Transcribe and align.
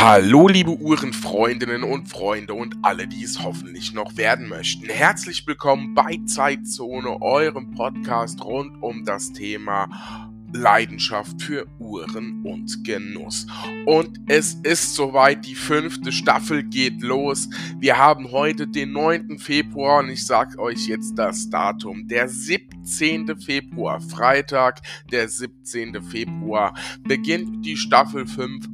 Hallo 0.00 0.46
liebe 0.46 0.70
Uhrenfreundinnen 0.70 1.82
und 1.82 2.08
Freunde 2.08 2.54
und 2.54 2.76
alle, 2.82 3.08
die 3.08 3.24
es 3.24 3.42
hoffentlich 3.42 3.92
noch 3.92 4.16
werden 4.16 4.46
möchten. 4.48 4.88
Herzlich 4.88 5.44
willkommen 5.44 5.92
bei 5.92 6.20
Zeitzone, 6.24 7.20
eurem 7.20 7.72
Podcast 7.72 8.44
rund 8.44 8.80
um 8.80 9.04
das 9.04 9.32
Thema 9.32 9.88
Leidenschaft 10.52 11.42
für 11.42 11.66
Uhren 11.80 12.44
und 12.44 12.84
Genuss. 12.84 13.48
Und 13.86 14.20
es 14.28 14.54
ist 14.62 14.94
soweit, 14.94 15.44
die 15.44 15.56
fünfte 15.56 16.12
Staffel 16.12 16.62
geht 16.62 17.02
los. 17.02 17.50
Wir 17.80 17.98
haben 17.98 18.30
heute 18.30 18.68
den 18.68 18.92
9. 18.92 19.40
Februar 19.40 19.98
und 19.98 20.10
ich 20.10 20.24
sage 20.24 20.60
euch 20.60 20.86
jetzt 20.86 21.18
das 21.18 21.50
Datum. 21.50 22.06
Der 22.06 22.28
17. 22.28 23.36
Februar, 23.40 24.00
Freitag, 24.00 24.80
der 25.10 25.28
17. 25.28 26.04
Februar, 26.04 26.72
beginnt 27.02 27.66
die 27.66 27.76
Staffel 27.76 28.28
5 28.28 28.64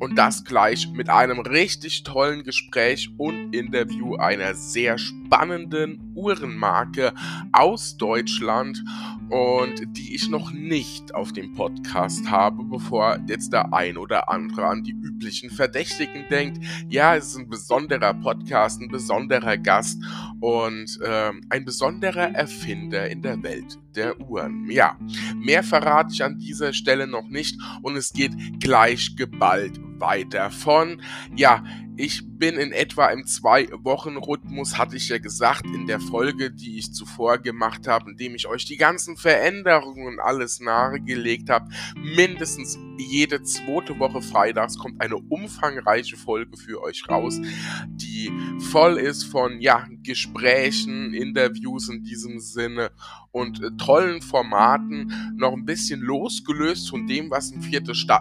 und 0.00 0.16
das 0.16 0.44
gleich 0.44 0.88
mit 0.92 1.08
einem 1.08 1.40
richtig 1.40 2.02
tollen 2.02 2.42
Gespräch 2.42 3.10
und 3.16 3.54
Interview 3.54 4.16
einer 4.16 4.54
sehr 4.54 4.98
spannenden 4.98 6.12
Uhrenmarke 6.14 7.12
aus 7.52 7.96
Deutschland 7.96 8.82
und 9.30 9.96
die 9.96 10.14
ich 10.14 10.28
noch 10.28 10.52
nicht 10.52 11.14
auf 11.14 11.32
dem 11.32 11.52
Podcast 11.54 12.30
habe, 12.30 12.62
bevor 12.64 13.18
jetzt 13.26 13.52
der 13.52 13.72
ein 13.72 13.96
oder 13.96 14.28
andere 14.28 14.66
an 14.66 14.84
die 14.84 14.92
üblichen 14.92 15.50
Verdächtigen 15.50 16.24
denkt. 16.30 16.64
Ja, 16.88 17.16
es 17.16 17.28
ist 17.28 17.36
ein 17.36 17.48
besonderer 17.48 18.14
Podcast, 18.14 18.80
ein 18.80 18.88
besonderer 18.88 19.56
Gast 19.56 20.00
und 20.40 20.98
äh, 21.02 21.32
ein 21.50 21.64
besonderer 21.64 22.34
Erfinder 22.34 23.08
in 23.08 23.22
der 23.22 23.42
Welt 23.42 23.78
der 23.96 24.20
Uhren. 24.20 24.70
Ja, 24.70 24.98
mehr 25.36 25.62
verrate 25.62 26.12
ich 26.12 26.22
an 26.22 26.38
dieser 26.38 26.72
Stelle 26.72 27.06
noch 27.06 27.28
nicht 27.28 27.58
und 27.82 27.96
es 27.96 28.12
geht 28.12 28.32
gleich 28.60 29.16
geballt 29.16 29.80
weiter 29.98 30.50
von, 30.50 31.00
ja, 31.34 31.64
ich 31.98 32.22
bin 32.26 32.56
in 32.56 32.72
etwa 32.72 33.06
im 33.06 33.24
Zwei-Wochen-Rhythmus, 33.26 34.76
hatte 34.76 34.96
ich 34.96 35.08
ja 35.08 35.16
gesagt, 35.16 35.64
in 35.64 35.86
der 35.86 35.98
Folge, 35.98 36.50
die 36.50 36.76
ich 36.78 36.92
zuvor 36.92 37.38
gemacht 37.38 37.88
habe, 37.88 38.10
indem 38.10 38.34
ich 38.34 38.46
euch 38.46 38.66
die 38.66 38.76
ganzen 38.76 39.16
Veränderungen 39.16 40.06
und 40.06 40.20
alles 40.20 40.60
nahegelegt 40.60 41.48
habe. 41.48 41.70
Mindestens 41.96 42.78
jede 42.98 43.42
zweite 43.42 43.98
Woche 43.98 44.20
freitags 44.20 44.76
kommt 44.76 45.00
eine 45.00 45.16
umfangreiche 45.16 46.18
Folge 46.18 46.58
für 46.58 46.82
euch 46.82 47.08
raus, 47.08 47.40
die 47.88 48.30
voll 48.70 48.98
ist 48.98 49.24
von 49.24 49.60
ja, 49.60 49.86
Gesprächen, 50.06 51.12
Interviews 51.12 51.88
in 51.88 52.02
diesem 52.04 52.38
Sinne 52.38 52.90
und 53.32 53.62
äh, 53.62 53.70
tollen 53.76 54.22
Formaten, 54.22 55.12
noch 55.36 55.52
ein 55.52 55.66
bisschen 55.66 56.00
losgelöst 56.00 56.88
von 56.88 57.06
dem, 57.06 57.30
was 57.30 57.50
in, 57.50 57.60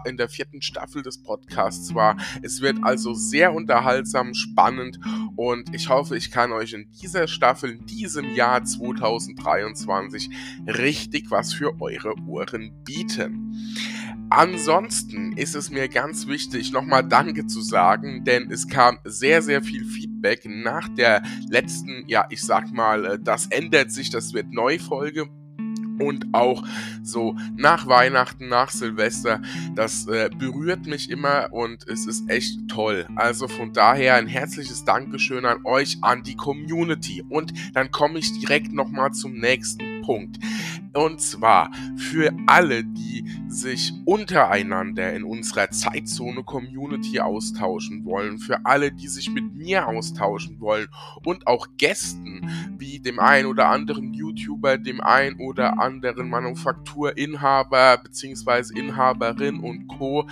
in 0.05 0.17
der 0.17 0.27
vierten 0.27 0.61
Staffel 0.61 1.03
des 1.03 1.23
Podcasts 1.23 1.95
war. 1.95 2.17
Es 2.41 2.61
wird 2.61 2.77
also 2.81 3.13
sehr 3.13 3.53
unterhaltsam, 3.53 4.33
spannend 4.33 4.99
und 5.35 5.73
ich 5.73 5.87
hoffe, 5.89 6.17
ich 6.17 6.31
kann 6.31 6.51
euch 6.51 6.73
in 6.73 6.91
dieser 7.01 7.27
Staffel, 7.27 7.71
in 7.71 7.85
diesem 7.85 8.35
Jahr 8.35 8.63
2023 8.63 10.29
richtig 10.67 11.31
was 11.31 11.53
für 11.53 11.79
eure 11.79 12.15
Ohren 12.27 12.83
bieten. 12.83 13.55
Ansonsten 14.29 15.33
ist 15.37 15.55
es 15.55 15.69
mir 15.69 15.87
ganz 15.87 16.27
wichtig, 16.27 16.71
nochmal 16.71 17.07
Danke 17.07 17.45
zu 17.45 17.61
sagen, 17.61 18.23
denn 18.23 18.51
es 18.51 18.67
kam 18.67 18.97
sehr, 19.03 19.41
sehr 19.41 19.61
viel 19.61 19.85
Feedback 19.85 20.45
nach 20.45 20.89
der 20.89 21.21
letzten, 21.47 22.03
ja, 22.07 22.25
ich 22.29 22.41
sag 22.41 22.71
mal, 22.71 23.05
äh, 23.05 23.19
das 23.21 23.47
ändert 23.47 23.91
sich, 23.91 24.09
das 24.09 24.33
wird 24.33 24.51
Neufolge 24.51 25.27
und 25.99 26.33
auch 26.33 26.63
so 27.03 27.35
nach 27.55 27.87
Weihnachten, 27.87 28.47
nach 28.47 28.69
Silvester, 28.69 29.41
das 29.75 30.07
äh, 30.07 30.29
berührt 30.37 30.85
mich 30.85 31.09
immer 31.09 31.51
und 31.51 31.87
es 31.87 32.05
ist 32.05 32.29
echt 32.29 32.67
toll. 32.67 33.07
Also 33.15 33.47
von 33.47 33.73
daher 33.73 34.15
ein 34.15 34.27
herzliches 34.27 34.83
Dankeschön 34.83 35.45
an 35.45 35.65
euch, 35.65 35.97
an 36.01 36.23
die 36.23 36.35
Community. 36.35 37.23
Und 37.29 37.53
dann 37.73 37.91
komme 37.91 38.19
ich 38.19 38.39
direkt 38.39 38.73
nochmal 38.73 39.11
zum 39.11 39.33
nächsten 39.33 40.01
Punkt. 40.01 40.37
Und 40.95 41.21
zwar 41.21 41.71
für 41.97 42.31
alle, 42.47 42.83
die 42.83 43.25
sich 43.47 43.93
untereinander 44.05 45.13
in 45.13 45.23
unserer 45.23 45.69
Zeitzone-Community 45.69 47.19
austauschen 47.19 48.05
wollen, 48.05 48.39
für 48.39 48.65
alle, 48.65 48.91
die 48.91 49.07
sich 49.07 49.29
mit 49.29 49.55
mir 49.55 49.87
austauschen 49.87 50.59
wollen 50.59 50.87
und 51.23 51.47
auch 51.47 51.67
Gästen 51.77 52.49
wie 52.77 52.99
dem 52.99 53.19
einen 53.19 53.47
oder 53.47 53.69
anderen 53.69 54.13
YouTuber, 54.13 54.77
dem 54.77 55.01
einen 55.01 55.39
oder 55.39 55.79
anderen 55.79 56.29
Manufakturinhaber 56.29 57.97
bzw. 57.97 58.79
Inhaberin 58.79 59.59
und 59.59 59.87
Co. 59.87 60.27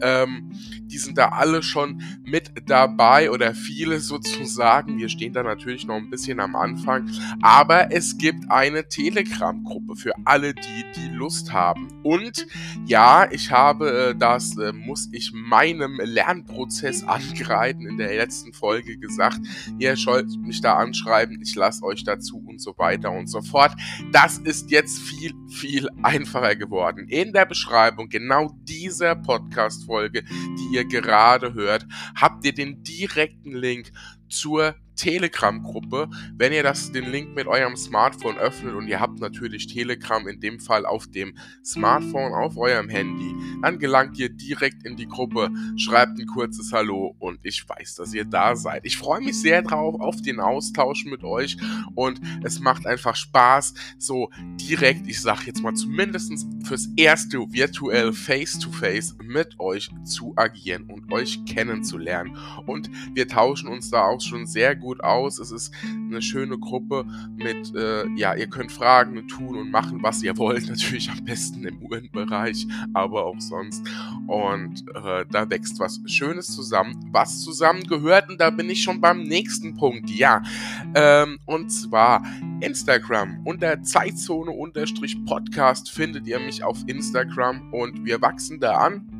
Ähm, 0.00 0.52
die 0.82 0.98
sind 0.98 1.18
da 1.18 1.30
alle 1.30 1.62
schon 1.62 2.02
mit 2.24 2.52
dabei 2.66 3.30
oder 3.30 3.54
viele 3.54 4.00
sozusagen. 4.00 4.98
Wir 4.98 5.08
stehen 5.08 5.32
da 5.32 5.42
natürlich 5.42 5.86
noch 5.86 5.96
ein 5.96 6.10
bisschen 6.10 6.40
am 6.40 6.54
Anfang, 6.56 7.10
aber 7.42 7.92
es 7.92 8.16
gibt 8.18 8.50
eine 8.50 8.88
Telegram-Gruppe 8.88 9.96
für 10.04 10.12
alle, 10.26 10.52
die 10.52 10.84
die 10.94 11.08
Lust 11.08 11.54
haben. 11.54 11.88
Und 12.02 12.46
ja, 12.84 13.26
ich 13.30 13.50
habe, 13.50 14.10
äh, 14.10 14.14
das 14.14 14.54
äh, 14.58 14.70
muss 14.74 15.08
ich 15.12 15.32
meinem 15.32 15.98
Lernprozess 15.98 17.02
angreifen 17.06 17.88
in 17.88 17.96
der 17.96 18.14
letzten 18.14 18.52
Folge 18.52 18.98
gesagt. 18.98 19.40
Ihr 19.78 19.96
sollt 19.96 20.28
mich 20.42 20.60
da 20.60 20.74
anschreiben, 20.74 21.40
ich 21.40 21.54
lasse 21.54 21.82
euch 21.84 22.04
dazu 22.04 22.36
und 22.46 22.60
so 22.60 22.74
weiter 22.76 23.12
und 23.12 23.28
so 23.28 23.40
fort. 23.40 23.72
Das 24.12 24.36
ist 24.36 24.70
jetzt 24.70 24.98
viel, 24.98 25.32
viel 25.48 25.88
einfacher 26.02 26.54
geworden. 26.54 27.08
In 27.08 27.32
der 27.32 27.46
Beschreibung 27.46 28.10
genau 28.10 28.54
dieser 28.64 29.16
Podcast-Folge, 29.16 30.22
die 30.22 30.74
ihr 30.74 30.84
gerade 30.84 31.54
hört, 31.54 31.86
habt 32.14 32.44
ihr 32.44 32.52
den 32.52 32.82
direkten 32.82 33.52
Link 33.52 33.90
zur 34.28 34.74
Telegram-Gruppe. 34.96 36.08
Wenn 36.36 36.52
ihr 36.52 36.62
das, 36.62 36.92
den 36.92 37.10
Link 37.10 37.34
mit 37.34 37.46
eurem 37.46 37.76
Smartphone 37.76 38.38
öffnet 38.38 38.74
und 38.74 38.88
ihr 38.88 39.00
habt 39.00 39.20
natürlich 39.20 39.66
Telegram 39.66 40.26
in 40.28 40.40
dem 40.40 40.60
Fall 40.60 40.86
auf 40.86 41.06
dem 41.08 41.36
Smartphone, 41.64 42.32
auf 42.32 42.56
eurem 42.56 42.88
Handy, 42.88 43.34
dann 43.62 43.78
gelangt 43.78 44.18
ihr 44.18 44.28
direkt 44.28 44.84
in 44.84 44.96
die 44.96 45.08
Gruppe, 45.08 45.50
schreibt 45.76 46.18
ein 46.18 46.26
kurzes 46.26 46.72
Hallo 46.72 47.14
und 47.18 47.40
ich 47.42 47.68
weiß, 47.68 47.96
dass 47.96 48.14
ihr 48.14 48.24
da 48.24 48.56
seid. 48.56 48.84
Ich 48.84 48.96
freue 48.96 49.20
mich 49.20 49.40
sehr 49.40 49.62
drauf 49.62 50.00
auf 50.00 50.20
den 50.22 50.40
Austausch 50.40 51.04
mit 51.04 51.24
euch 51.24 51.56
und 51.94 52.20
es 52.42 52.60
macht 52.60 52.86
einfach 52.86 53.16
Spaß, 53.16 53.74
so 53.98 54.30
direkt, 54.60 55.06
ich 55.08 55.20
sag 55.20 55.46
jetzt 55.46 55.62
mal 55.62 55.74
zumindest 55.74 56.46
fürs 56.64 56.88
erste 56.96 57.38
virtuell 57.50 58.12
face-to-face 58.12 59.14
-face 59.14 59.22
mit 59.22 59.58
euch 59.58 59.90
zu 60.04 60.32
agieren 60.36 60.84
und 60.84 61.12
euch 61.12 61.44
kennenzulernen. 61.44 62.36
Und 62.66 62.90
wir 63.14 63.28
tauschen 63.28 63.68
uns 63.68 63.90
da 63.90 64.02
auch 64.02 64.20
schon 64.20 64.46
sehr 64.46 64.76
gut 64.76 64.83
gut 64.84 65.02
aus. 65.02 65.38
Es 65.38 65.50
ist 65.50 65.72
eine 65.86 66.20
schöne 66.22 66.58
Gruppe 66.58 67.06
mit, 67.36 67.74
äh, 67.74 68.06
ja, 68.16 68.34
ihr 68.34 68.48
könnt 68.48 68.70
fragen, 68.70 69.26
tun 69.26 69.56
und 69.56 69.70
machen, 69.70 70.02
was 70.02 70.22
ihr 70.22 70.36
wollt. 70.38 70.68
Natürlich 70.68 71.10
am 71.10 71.24
besten 71.24 71.64
im 71.64 71.82
Uhrenbereich, 71.82 72.66
aber 72.92 73.24
auch 73.24 73.40
sonst. 73.40 73.82
Und 74.26 74.84
äh, 74.94 75.24
da 75.30 75.48
wächst 75.50 75.80
was 75.80 76.00
Schönes 76.06 76.54
zusammen, 76.54 77.08
was 77.10 77.40
zusammengehört. 77.40 78.28
Und 78.28 78.40
da 78.40 78.50
bin 78.50 78.70
ich 78.70 78.82
schon 78.82 79.00
beim 79.00 79.22
nächsten 79.22 79.76
Punkt. 79.76 80.10
Ja, 80.10 80.42
ähm, 80.94 81.38
und 81.46 81.70
zwar 81.70 82.22
Instagram. 82.60 83.40
Unter 83.44 83.82
Zeitzone-Podcast 83.82 85.90
findet 85.90 86.26
ihr 86.26 86.40
mich 86.40 86.62
auf 86.62 86.78
Instagram 86.86 87.72
und 87.72 88.04
wir 88.04 88.20
wachsen 88.20 88.60
da 88.60 88.76
an. 88.76 89.13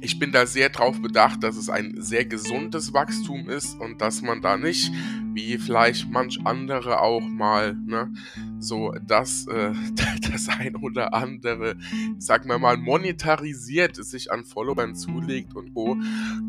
Ich 0.00 0.18
bin 0.18 0.32
da 0.32 0.46
sehr 0.46 0.68
drauf 0.70 1.00
bedacht, 1.00 1.42
dass 1.42 1.56
es 1.56 1.68
ein 1.68 1.94
sehr 1.98 2.24
gesundes 2.24 2.92
Wachstum 2.92 3.48
ist 3.48 3.78
und 3.78 4.00
dass 4.00 4.22
man 4.22 4.42
da 4.42 4.56
nicht, 4.56 4.92
wie 5.34 5.58
vielleicht 5.58 6.10
manch 6.10 6.40
andere 6.44 7.00
auch 7.00 7.26
mal, 7.26 7.74
ne, 7.74 8.12
so 8.62 8.94
dass 9.06 9.46
äh, 9.46 9.72
das 10.32 10.48
ein 10.48 10.76
oder 10.76 11.14
andere, 11.14 11.76
sagen 12.18 12.48
wir 12.48 12.58
mal, 12.58 12.76
monetarisiert 12.76 13.96
sich 13.96 14.30
an 14.32 14.44
Followern 14.44 14.94
zulegt 14.94 15.54
und 15.54 15.74
wo. 15.74 15.96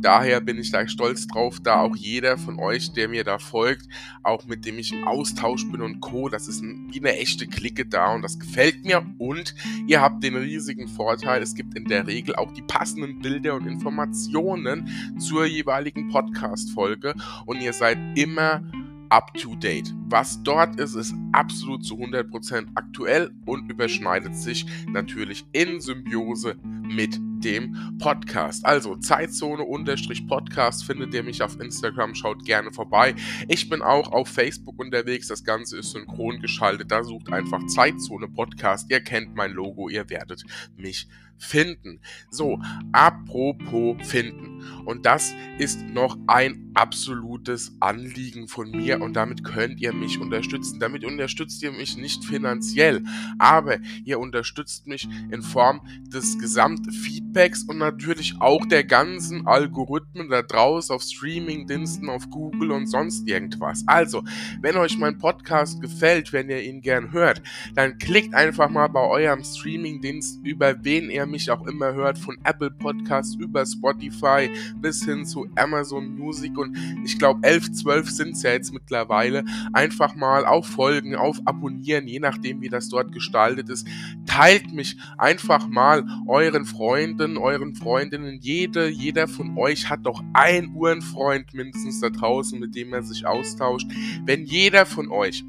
Daher 0.01 0.41
bin 0.41 0.57
ich 0.57 0.71
da 0.71 0.87
stolz 0.87 1.27
drauf, 1.27 1.59
da 1.59 1.81
auch 1.81 1.95
jeder 1.95 2.37
von 2.37 2.59
euch, 2.59 2.93
der 2.93 3.09
mir 3.09 3.23
da 3.23 3.39
folgt, 3.39 3.87
auch 4.21 4.45
mit 4.45 4.65
dem 4.65 4.79
ich 4.79 4.93
im 4.93 5.07
Austausch 5.07 5.65
bin 5.69 5.81
und 5.81 5.99
Co., 6.01 6.29
das 6.29 6.47
ist 6.47 6.61
ein, 6.61 6.89
wie 6.91 6.99
eine 6.99 7.17
echte 7.17 7.47
Clique 7.47 7.85
da 7.85 8.13
und 8.13 8.21
das 8.21 8.39
gefällt 8.39 8.85
mir 8.85 9.05
und 9.17 9.55
ihr 9.87 10.01
habt 10.01 10.23
den 10.23 10.35
riesigen 10.35 10.87
Vorteil, 10.87 11.41
es 11.41 11.55
gibt 11.55 11.75
in 11.75 11.85
der 11.85 12.07
Regel 12.07 12.35
auch 12.35 12.51
die 12.51 12.61
passenden 12.61 13.19
Bilder 13.19 13.55
und 13.55 13.67
Informationen 13.67 14.89
zur 15.19 15.45
jeweiligen 15.45 16.09
Podcast-Folge 16.09 17.13
und 17.45 17.61
ihr 17.61 17.73
seid 17.73 17.97
immer 18.15 18.63
up 19.13 19.31
to 19.35 19.55
date 19.55 19.93
was 20.13 20.41
dort 20.43 20.79
ist, 20.79 20.95
ist 20.95 21.13
absolut 21.31 21.85
zu 21.85 21.95
100% 21.95 22.67
aktuell 22.75 23.31
und 23.45 23.69
überschneidet 23.69 24.35
sich 24.35 24.65
natürlich 24.87 25.45
in 25.53 25.81
Symbiose 25.81 26.55
mit 26.63 27.19
dem 27.43 27.97
Podcast. 27.99 28.65
Also 28.65 28.95
Zeitzone-Podcast 28.95 30.85
findet 30.85 31.13
ihr 31.13 31.23
mich 31.23 31.41
auf 31.41 31.59
Instagram, 31.59 32.15
schaut 32.15 32.45
gerne 32.45 32.71
vorbei. 32.71 33.15
Ich 33.47 33.69
bin 33.69 33.81
auch 33.81 34.11
auf 34.11 34.29
Facebook 34.29 34.79
unterwegs, 34.79 35.27
das 35.27 35.43
Ganze 35.43 35.79
ist 35.79 35.91
synchron 35.91 36.39
geschaltet, 36.39 36.91
da 36.91 37.03
sucht 37.03 37.33
einfach 37.33 37.65
Zeitzone 37.65 38.27
Podcast. 38.27 38.89
Ihr 38.91 39.01
kennt 39.01 39.35
mein 39.35 39.51
Logo, 39.51 39.89
ihr 39.89 40.09
werdet 40.09 40.43
mich 40.77 41.07
finden. 41.37 41.99
So, 42.29 42.59
apropos 42.91 43.95
finden. 44.07 44.63
Und 44.85 45.05
das 45.05 45.33
ist 45.57 45.81
noch 45.81 46.17
ein 46.27 46.71
absolutes 46.73 47.75
Anliegen 47.79 48.47
von 48.47 48.71
mir 48.71 49.01
und 49.01 49.13
damit 49.13 49.43
könnt 49.43 49.79
ihr 49.79 49.93
mich 49.93 50.19
unterstützen. 50.19 50.79
Damit 50.79 51.05
unterstützt 51.05 51.61
ihr 51.63 51.71
mich 51.71 51.97
nicht 51.97 52.25
finanziell, 52.25 53.03
aber 53.37 53.77
ihr 54.03 54.19
unterstützt 54.19 54.87
mich 54.87 55.07
in 55.31 55.41
Form 55.41 55.81
des 56.07 56.39
Gesamtfeedbacks 56.39 57.63
und 57.63 57.77
natürlich 57.77 58.35
auch 58.39 58.65
der 58.65 58.83
ganzen 58.83 59.45
Algorithmen 59.47 60.29
da 60.29 60.41
draußen 60.41 60.95
auf 60.95 61.03
Streamingdiensten, 61.03 62.09
auf 62.09 62.29
Google 62.29 62.71
und 62.71 62.87
sonst 62.87 63.27
irgendwas. 63.27 63.83
Also, 63.85 64.23
wenn 64.61 64.75
euch 64.77 64.97
mein 64.97 65.17
Podcast 65.17 65.81
gefällt, 65.81 66.33
wenn 66.33 66.49
ihr 66.49 66.63
ihn 66.63 66.81
gern 66.81 67.11
hört, 67.11 67.41
dann 67.75 67.97
klickt 67.97 68.33
einfach 68.33 68.69
mal 68.69 68.87
bei 68.87 69.01
eurem 69.01 69.43
Streamingdienst 69.43 70.39
über 70.43 70.83
wen 70.83 71.09
ihr 71.09 71.22
mich 71.25 71.49
auch 71.51 71.65
immer 71.67 71.93
hört, 71.93 72.17
von 72.17 72.37
Apple 72.43 72.71
Podcasts 72.71 73.35
über 73.35 73.65
Spotify 73.65 74.49
bis 74.77 75.03
hin 75.03 75.25
zu 75.25 75.47
Amazon 75.55 76.17
Music 76.17 76.57
und 76.57 76.77
ich 77.03 77.17
glaube 77.17 77.39
11, 77.43 77.71
12 77.73 78.09
sind 78.09 78.35
es 78.35 78.43
ja 78.43 78.51
jetzt 78.51 78.73
mittlerweile. 78.73 79.43
Einfach 79.73 80.15
mal 80.15 80.45
auf 80.45 80.67
Folgen, 80.67 81.15
auf 81.15 81.39
Abonnieren, 81.45 82.07
je 82.07 82.19
nachdem 82.19 82.61
wie 82.61 82.69
das 82.69 82.89
dort 82.89 83.11
gestaltet 83.11 83.69
ist. 83.69 83.87
Teilt 84.25 84.73
mich 84.73 84.97
einfach 85.17 85.67
mal 85.67 86.05
euren 86.27 86.65
Freunden, 86.65 87.37
euren 87.37 87.75
Freundinnen. 87.75 88.39
Jede, 88.41 88.89
jeder 88.89 89.27
von 89.27 89.57
euch 89.57 89.89
hat 89.89 90.05
doch 90.05 90.23
ein 90.33 90.73
Uhrenfreund 90.75 91.53
mindestens 91.53 91.99
da 91.99 92.09
draußen, 92.09 92.59
mit 92.59 92.75
dem 92.75 92.93
er 92.93 93.03
sich 93.03 93.25
austauscht. 93.25 93.87
Wenn 94.25 94.45
jeder 94.45 94.85
von 94.85 95.09
euch 95.11 95.43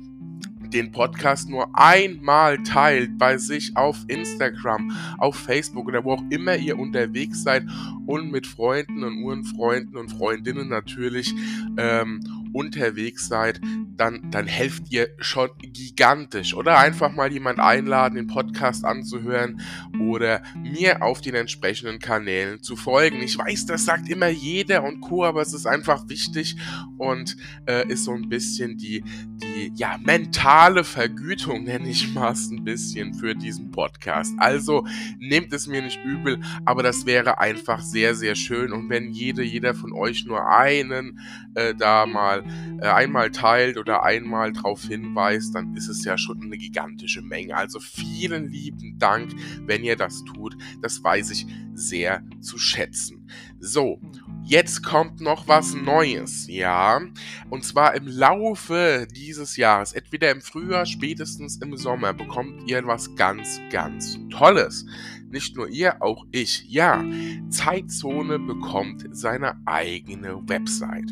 den 0.74 0.90
Podcast 0.90 1.48
nur 1.48 1.68
einmal 1.72 2.62
teilt 2.62 3.16
bei 3.16 3.38
sich 3.38 3.76
auf 3.76 3.96
Instagram, 4.08 4.90
auf 5.18 5.36
Facebook 5.36 5.86
oder 5.86 6.04
wo 6.04 6.14
auch 6.14 6.22
immer 6.30 6.56
ihr 6.56 6.78
unterwegs 6.78 7.42
seid 7.44 7.64
und 8.06 8.30
mit 8.30 8.46
Freunden 8.46 9.04
und 9.04 9.22
Uhrenfreunden 9.22 9.96
und 9.96 10.10
Freundinnen 10.10 10.68
natürlich 10.68 11.32
ähm, 11.78 12.20
unterwegs 12.54 13.28
seid, 13.28 13.60
dann, 13.96 14.30
dann 14.30 14.46
helft 14.46 14.90
ihr 14.90 15.08
schon 15.18 15.50
gigantisch. 15.60 16.54
Oder 16.54 16.78
einfach 16.78 17.12
mal 17.12 17.32
jemand 17.32 17.58
einladen, 17.58 18.14
den 18.14 18.26
Podcast 18.26 18.84
anzuhören 18.84 19.60
oder 20.00 20.42
mir 20.56 21.02
auf 21.02 21.20
den 21.20 21.34
entsprechenden 21.34 21.98
Kanälen 21.98 22.62
zu 22.62 22.76
folgen. 22.76 23.20
Ich 23.22 23.36
weiß, 23.36 23.66
das 23.66 23.84
sagt 23.84 24.08
immer 24.08 24.28
jeder 24.28 24.84
und 24.84 25.00
Co., 25.00 25.24
aber 25.24 25.42
es 25.42 25.52
ist 25.52 25.66
einfach 25.66 26.08
wichtig 26.08 26.56
und 26.96 27.36
äh, 27.66 27.86
ist 27.88 28.04
so 28.04 28.12
ein 28.12 28.28
bisschen 28.28 28.76
die, 28.76 29.02
die 29.26 29.72
ja, 29.74 29.98
mentale 30.02 30.84
Vergütung, 30.84 31.64
nenne 31.64 31.88
ich 31.88 32.12
mal 32.14 32.34
ein 32.50 32.64
bisschen, 32.64 33.14
für 33.14 33.34
diesen 33.34 33.70
Podcast. 33.70 34.34
Also 34.38 34.86
nehmt 35.18 35.52
es 35.52 35.66
mir 35.66 35.82
nicht 35.82 36.00
übel, 36.04 36.40
aber 36.64 36.82
das 36.82 37.06
wäre 37.06 37.38
einfach 37.38 37.80
sehr, 37.80 38.14
sehr 38.14 38.34
schön. 38.34 38.72
Und 38.72 38.88
wenn 38.88 39.10
jede, 39.10 39.42
jeder 39.42 39.74
von 39.74 39.92
euch 39.92 40.24
nur 40.24 40.48
einen 40.48 41.20
äh, 41.54 41.74
da 41.74 42.06
mal 42.06 42.43
äh, 42.80 42.86
einmal 42.86 43.30
teilt 43.30 43.76
oder 43.76 44.02
einmal 44.02 44.52
darauf 44.52 44.82
hinweist, 44.84 45.54
dann 45.54 45.74
ist 45.74 45.88
es 45.88 46.04
ja 46.04 46.18
schon 46.18 46.42
eine 46.42 46.56
gigantische 46.56 47.22
Menge. 47.22 47.56
Also 47.56 47.80
vielen 47.80 48.50
lieben 48.50 48.98
Dank, 48.98 49.32
wenn 49.66 49.84
ihr 49.84 49.96
das 49.96 50.24
tut. 50.24 50.56
Das 50.82 51.02
weiß 51.02 51.30
ich 51.30 51.46
sehr 51.74 52.22
zu 52.40 52.58
schätzen. 52.58 53.28
So, 53.58 54.00
Jetzt 54.46 54.82
kommt 54.82 55.22
noch 55.22 55.48
was 55.48 55.74
Neues, 55.74 56.46
ja. 56.48 57.00
Und 57.48 57.64
zwar 57.64 57.94
im 57.94 58.06
Laufe 58.06 59.08
dieses 59.10 59.56
Jahres, 59.56 59.94
entweder 59.94 60.30
im 60.30 60.42
Frühjahr, 60.42 60.84
spätestens 60.84 61.56
im 61.62 61.74
Sommer, 61.78 62.12
bekommt 62.12 62.70
ihr 62.70 62.86
was 62.86 63.16
ganz, 63.16 63.58
ganz 63.70 64.18
Tolles. 64.28 64.84
Nicht 65.30 65.56
nur 65.56 65.68
ihr, 65.68 66.02
auch 66.02 66.26
ich. 66.30 66.66
Ja, 66.68 67.02
Zeitzone 67.48 68.38
bekommt 68.38 69.06
seine 69.12 69.56
eigene 69.64 70.46
Website. 70.46 71.10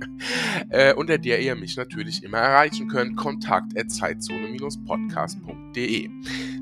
äh, 0.70 0.94
unter 0.94 1.18
der 1.18 1.40
ihr 1.40 1.56
mich 1.56 1.76
natürlich 1.76 2.22
immer 2.22 2.38
erreichen 2.38 2.86
könnt, 2.88 3.16
kontakt 3.16 3.76
at 3.78 3.90
zeitzone-podcast.de. 3.90 6.08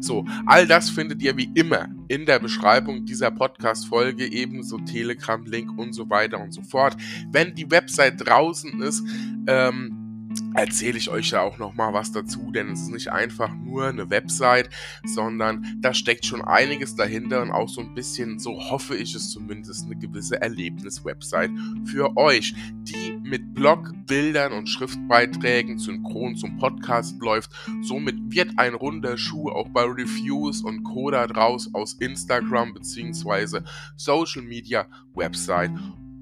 So, 0.00 0.24
all 0.46 0.66
das 0.66 0.90
findet 0.90 1.22
ihr 1.22 1.36
wie 1.36 1.50
immer 1.54 1.88
in 2.08 2.26
der 2.26 2.40
Beschreibung 2.40 3.04
dieser 3.04 3.30
Podcast-Folge, 3.30 4.26
ebenso 4.26 4.78
Telegram-Link 4.78 5.78
und 5.78 5.92
so 5.92 6.10
weiter 6.10 6.40
und 6.40 6.52
so 6.52 6.62
fort. 6.62 6.96
Wenn 7.30 7.54
die 7.54 7.70
Website 7.70 8.26
draußen 8.26 8.82
ist, 8.82 9.04
ähm, 9.46 10.03
erzähle 10.54 10.98
ich 10.98 11.10
euch 11.10 11.30
ja 11.30 11.42
auch 11.42 11.58
noch 11.58 11.74
mal 11.74 11.92
was 11.92 12.12
dazu, 12.12 12.50
denn 12.52 12.70
es 12.70 12.82
ist 12.82 12.90
nicht 12.90 13.10
einfach 13.10 13.52
nur 13.54 13.88
eine 13.88 14.08
Website, 14.10 14.70
sondern 15.04 15.66
da 15.80 15.92
steckt 15.92 16.24
schon 16.24 16.42
einiges 16.42 16.94
dahinter 16.94 17.42
und 17.42 17.50
auch 17.50 17.68
so 17.68 17.80
ein 17.80 17.94
bisschen, 17.94 18.38
so 18.38 18.52
hoffe 18.70 18.96
ich 18.96 19.14
es 19.14 19.30
zumindest, 19.30 19.86
eine 19.86 19.96
gewisse 19.96 20.40
Erlebnis-Website 20.40 21.50
für 21.84 22.16
euch, 22.16 22.54
die 22.82 23.18
mit 23.22 23.54
Blog, 23.54 23.92
Bildern 24.06 24.52
und 24.52 24.68
Schriftbeiträgen 24.68 25.78
synchron 25.78 26.36
zum 26.36 26.56
Podcast 26.58 27.20
läuft. 27.20 27.50
Somit 27.82 28.16
wird 28.28 28.52
ein 28.56 28.74
runder 28.74 29.16
Schuh 29.16 29.48
auch 29.48 29.68
bei 29.68 29.82
Reviews 29.82 30.62
und 30.62 30.84
Coda 30.84 31.26
draus 31.26 31.70
aus 31.72 31.94
Instagram 31.94 32.74
bzw. 32.74 33.60
Social 33.96 34.42
Media 34.42 34.86
Website 35.14 35.72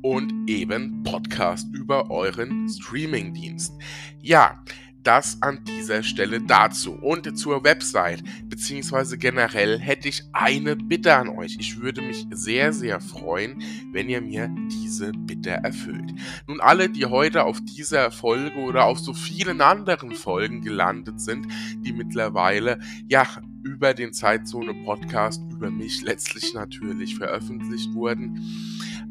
und 0.02 0.48
eben 0.48 1.02
Podcast 1.02 1.68
über 1.72 2.10
euren 2.10 2.68
Streamingdienst. 2.68 3.74
Ja, 4.20 4.62
das 5.02 5.38
an 5.42 5.64
dieser 5.64 6.02
Stelle 6.02 6.40
dazu. 6.40 6.92
Und 6.92 7.36
zur 7.36 7.64
Website, 7.64 8.22
beziehungsweise 8.48 9.18
generell 9.18 9.78
hätte 9.78 10.08
ich 10.08 10.22
eine 10.32 10.76
Bitte 10.76 11.14
an 11.14 11.28
euch. 11.28 11.56
Ich 11.58 11.80
würde 11.80 12.02
mich 12.02 12.26
sehr, 12.30 12.72
sehr 12.72 13.00
freuen, 13.00 13.62
wenn 13.92 14.08
ihr 14.08 14.20
mir 14.20 14.48
diese 14.70 15.12
Bitte 15.12 15.50
erfüllt. 15.50 16.12
Nun, 16.46 16.60
alle, 16.60 16.88
die 16.88 17.06
heute 17.06 17.44
auf 17.44 17.60
dieser 17.64 18.10
Folge 18.10 18.58
oder 18.60 18.84
auf 18.84 18.98
so 18.98 19.12
vielen 19.12 19.60
anderen 19.60 20.12
Folgen 20.12 20.62
gelandet 20.62 21.20
sind, 21.20 21.46
die 21.78 21.92
mittlerweile, 21.92 22.78
ja, 23.08 23.26
über 23.64 23.94
den 23.94 24.12
Zeitzone-Podcast, 24.12 25.40
über 25.50 25.70
mich 25.70 26.02
letztlich 26.02 26.52
natürlich 26.52 27.16
veröffentlicht 27.16 27.94
wurden, 27.94 28.40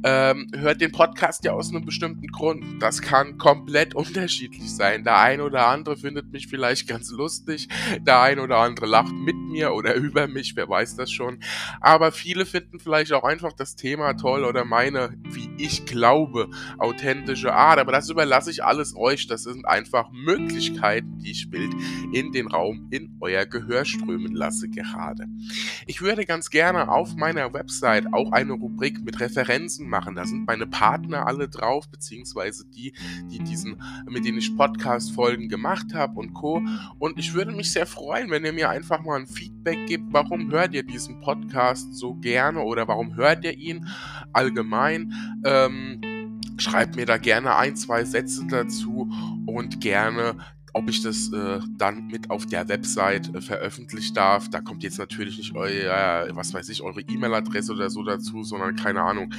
ähm, 0.04 0.48
hört 0.56 0.82
den 0.82 0.92
Podcast 0.92 1.44
ja 1.44 1.54
aus 1.54 1.70
einem 1.70 1.86
bestimmten 1.86 2.28
Grund. 2.28 2.82
Das 2.82 3.02
kann 3.02 3.38
komplett 3.38 3.94
unterschiedlich 3.94 4.74
sein. 4.74 5.04
Der 5.04 5.18
ein 5.20 5.42
oder 5.42 5.68
andere 5.68 5.98
findet 5.98 6.32
mich 6.32 6.48
vielleicht 6.48 6.88
ganz 6.88 7.12
lustig, 7.12 7.68
der 8.00 8.22
ein 8.22 8.40
oder 8.40 8.58
andere 8.58 8.86
lacht 8.86 9.14
mit 9.14 9.36
mir 9.36 9.74
oder 9.74 9.96
über 10.02 10.28
mich, 10.28 10.56
wer 10.56 10.68
weiß 10.68 10.96
das 10.96 11.12
schon. 11.12 11.40
Aber 11.80 12.12
viele 12.12 12.46
finden 12.46 12.80
vielleicht 12.80 13.14
auch 13.14 13.24
einfach 13.24 13.54
das 13.54 13.76
Thema 13.76 14.14
toll 14.14 14.44
oder 14.44 14.66
meine, 14.66 15.14
wie 15.30 15.50
ich 15.58 15.86
glaube, 15.86 16.50
authentische 16.78 17.54
Art. 17.54 17.80
Aber 17.80 17.92
das 17.92 18.10
überlasse 18.10 18.52
ich 18.52 18.64
alles 18.64 18.96
euch. 18.96 19.28
Das 19.28 19.44
sind 19.44 19.68
einfach 19.68 20.10
Möglichkeiten, 20.12 21.20
die 21.20 21.32
ich 21.32 21.52
wild 21.52 21.74
in 22.14 22.32
den 22.32 22.48
Raum, 22.48 22.88
in 22.92 23.18
euer 23.22 23.46
Gehör 23.46 23.86
strömen 23.86 24.34
lasse 24.34 24.70
gerade. 24.70 25.28
Ich 25.86 26.02
würde 26.02 26.26
ganz 26.26 26.50
gerne 26.50 26.90
auf 26.90 27.16
meiner 27.16 27.54
Website 27.54 28.08
auch 28.14 28.32
eine 28.32 28.54
Rubrik 28.54 29.04
mit 29.04 29.20
Referenzen 29.20 29.91
machen. 29.92 30.16
Da 30.16 30.26
sind 30.26 30.48
meine 30.48 30.66
Partner 30.66 31.28
alle 31.28 31.48
drauf, 31.48 31.88
beziehungsweise 31.90 32.66
die, 32.66 32.94
die 33.30 33.40
diesen, 33.40 33.80
mit 34.10 34.26
denen 34.26 34.40
ich 34.40 34.58
Podcast-Folgen 34.58 35.50
gemacht 35.50 35.94
habe 35.94 36.20
und 36.20 36.34
Co. 36.34 36.64
Und 36.98 37.20
ich 37.20 37.36
würde 37.36 37.52
mich 37.52 37.72
sehr 37.72 37.86
freuen, 37.86 38.32
wenn 38.32 38.44
ihr 38.44 38.54
mir 38.54 38.72
einfach 38.72 39.04
mal 39.04 39.20
ein 39.20 39.28
Feedback 39.28 39.86
gebt, 39.86 40.06
warum 40.12 40.50
hört 40.52 40.74
ihr 40.74 40.84
diesen 40.84 41.20
Podcast 41.22 41.94
so 41.94 42.16
gerne 42.16 42.62
oder 42.62 42.88
warum 42.88 43.16
hört 43.16 43.46
ihr 43.46 43.56
ihn 43.56 43.88
allgemein. 44.34 45.14
Ähm, 45.46 46.02
schreibt 46.58 46.96
mir 46.96 47.06
da 47.06 47.18
gerne 47.18 47.56
ein, 47.56 47.76
zwei 47.76 48.04
Sätze 48.04 48.46
dazu 48.48 49.12
und 49.46 49.82
gerne 49.82 50.36
ob 50.74 50.90
ich 50.90 51.02
das 51.02 51.32
äh, 51.34 51.60
dann 51.78 52.08
mit 52.08 52.30
auf 52.30 52.46
der 52.46 52.68
Website 52.70 53.34
äh, 53.36 53.42
veröffentlichen 53.42 54.14
darf. 54.14 54.50
Da 54.50 54.62
kommt 54.62 54.84
jetzt 54.84 55.00
natürlich 55.00 55.38
nicht 55.38 55.56
euer, 55.56 56.28
was 56.32 56.54
weiß 56.54 56.70
ich, 56.70 56.82
eure 56.82 57.02
E-Mail-Adresse 57.02 57.74
oder 57.74 57.90
so 57.90 58.04
dazu, 58.04 58.44
sondern 58.44 58.76
keine 58.76 59.02
Ahnung. 59.02 59.34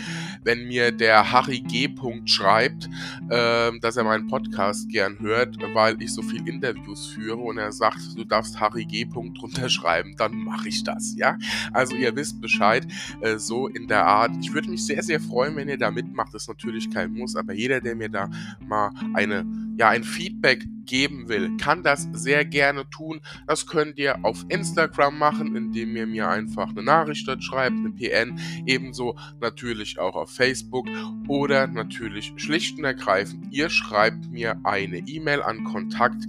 Wenn 0.45 0.67
mir 0.67 0.93
der 0.93 1.33
Harry 1.33 1.61
G. 1.61 1.89
schreibt, 2.27 2.89
äh, 3.31 3.79
dass 3.81 3.97
er 3.97 4.05
meinen 4.05 4.27
Podcast 4.27 4.89
gern 4.89 5.19
hört, 5.21 5.57
weil 5.75 6.01
ich 6.03 6.13
so 6.13 6.23
viel 6.23 6.47
Interviews 6.47 7.07
führe 7.07 7.39
und 7.39 7.59
er 7.59 7.73
sagt, 7.73 8.01
du 8.17 8.25
darfst 8.25 8.61
Harry 8.61 8.85
G. 8.85 9.07
drunter 9.07 9.69
schreiben, 9.69 10.15
dann 10.17 10.37
mache 10.37 10.69
ich 10.69 10.85
das, 10.85 11.15
ja? 11.17 11.39
Also 11.73 11.97
ihr 11.97 12.15
wisst 12.15 12.41
Bescheid, 12.41 12.87
äh, 13.21 13.39
so 13.39 13.69
in 13.69 13.87
der 13.89 14.07
Art. 14.07 14.33
Ich 14.41 14.53
würde 14.53 14.69
mich 14.69 14.85
sehr, 14.85 15.03
sehr 15.03 15.21
freuen, 15.21 15.57
wenn 15.57 15.69
ihr 15.69 15.79
da 15.79 15.91
mitmacht. 15.91 16.35
Das 16.35 16.43
ist 16.43 16.49
natürlich 16.49 16.91
kein 16.91 17.13
Muss, 17.13 17.37
aber 17.37 17.53
jeder, 17.53 17.81
der 17.81 17.95
mir 17.95 18.09
da 18.09 18.31
mal 18.61 18.91
eine 19.15 19.45
ja, 19.77 19.89
ein 19.89 20.05
Feedback 20.05 20.67
geben 20.85 21.29
will, 21.29 21.57
kann 21.57 21.83
das 21.83 22.09
sehr 22.13 22.45
gerne 22.45 22.89
tun. 22.91 23.21
Das 23.47 23.67
könnt 23.67 23.99
ihr 23.99 24.25
auf 24.25 24.45
Instagram 24.49 25.19
machen, 25.19 25.57
indem 25.57 25.97
ihr 25.97 26.07
mir 26.07 26.29
einfach 26.29 26.71
eine 26.71 26.83
Nachricht 26.83 27.27
dort 27.27 27.43
schreibt, 27.43 27.77
eine 27.77 27.91
PN, 27.91 28.39
ebenso 28.67 29.17
natürlich 29.41 29.99
auch 29.99 30.17
auf 30.17 30.31
Facebook 30.31 30.87
oder 31.29 31.67
natürlich 31.67 32.33
schlicht 32.37 32.79
und 32.79 32.85
ergreifend, 32.85 33.53
ihr 33.53 33.71
schreibt 33.71 34.31
mir 34.31 34.61
eine 34.65 34.99
E-Mail 34.99 35.43
an 35.43 35.65
Kontakt 35.65 36.25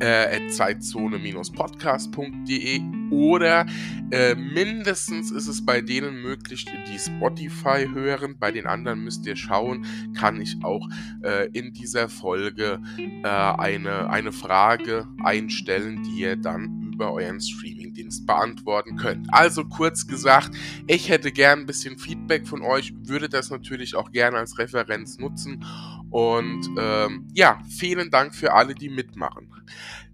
äh, 0.00 0.48
zeitzone-podcast.de 0.48 2.80
oder 3.10 3.66
äh, 4.10 4.34
mindestens 4.34 5.30
ist 5.30 5.46
es 5.46 5.64
bei 5.64 5.80
denen 5.80 6.22
möglich, 6.22 6.66
die 6.88 6.98
Spotify 6.98 7.88
hören. 7.92 8.36
Bei 8.38 8.52
den 8.52 8.66
anderen 8.66 9.04
müsst 9.04 9.26
ihr 9.26 9.36
schauen, 9.36 9.86
kann 10.16 10.40
ich 10.40 10.56
auch 10.62 10.88
äh, 11.22 11.48
in 11.52 11.72
dieser 11.72 12.08
Folge 12.08 12.80
äh, 12.98 13.28
eine, 13.28 14.10
eine 14.10 14.32
Frage 14.32 15.06
einstellen, 15.22 16.02
die 16.02 16.20
ihr 16.20 16.36
dann 16.36 16.90
über 16.92 17.12
euren 17.12 17.40
Streamingdienst 17.40 18.26
beantworten 18.26 18.96
könnt. 18.96 19.32
Also 19.32 19.64
kurz 19.64 20.06
gesagt, 20.06 20.50
ich 20.86 21.08
hätte 21.08 21.32
gern 21.32 21.60
ein 21.60 21.66
bisschen 21.66 21.98
Feedback 21.98 22.46
von 22.46 22.62
euch, 22.62 22.92
würde 23.04 23.28
das 23.28 23.50
natürlich 23.50 23.96
auch 23.96 24.12
gerne 24.12 24.36
als 24.36 24.58
Referenz 24.58 25.18
nutzen. 25.18 25.64
Und 26.10 26.68
ähm, 26.78 27.28
ja, 27.34 27.60
vielen 27.68 28.10
Dank 28.10 28.34
für 28.34 28.52
alle, 28.52 28.74
die 28.74 28.88
mitmachen. 28.88 29.50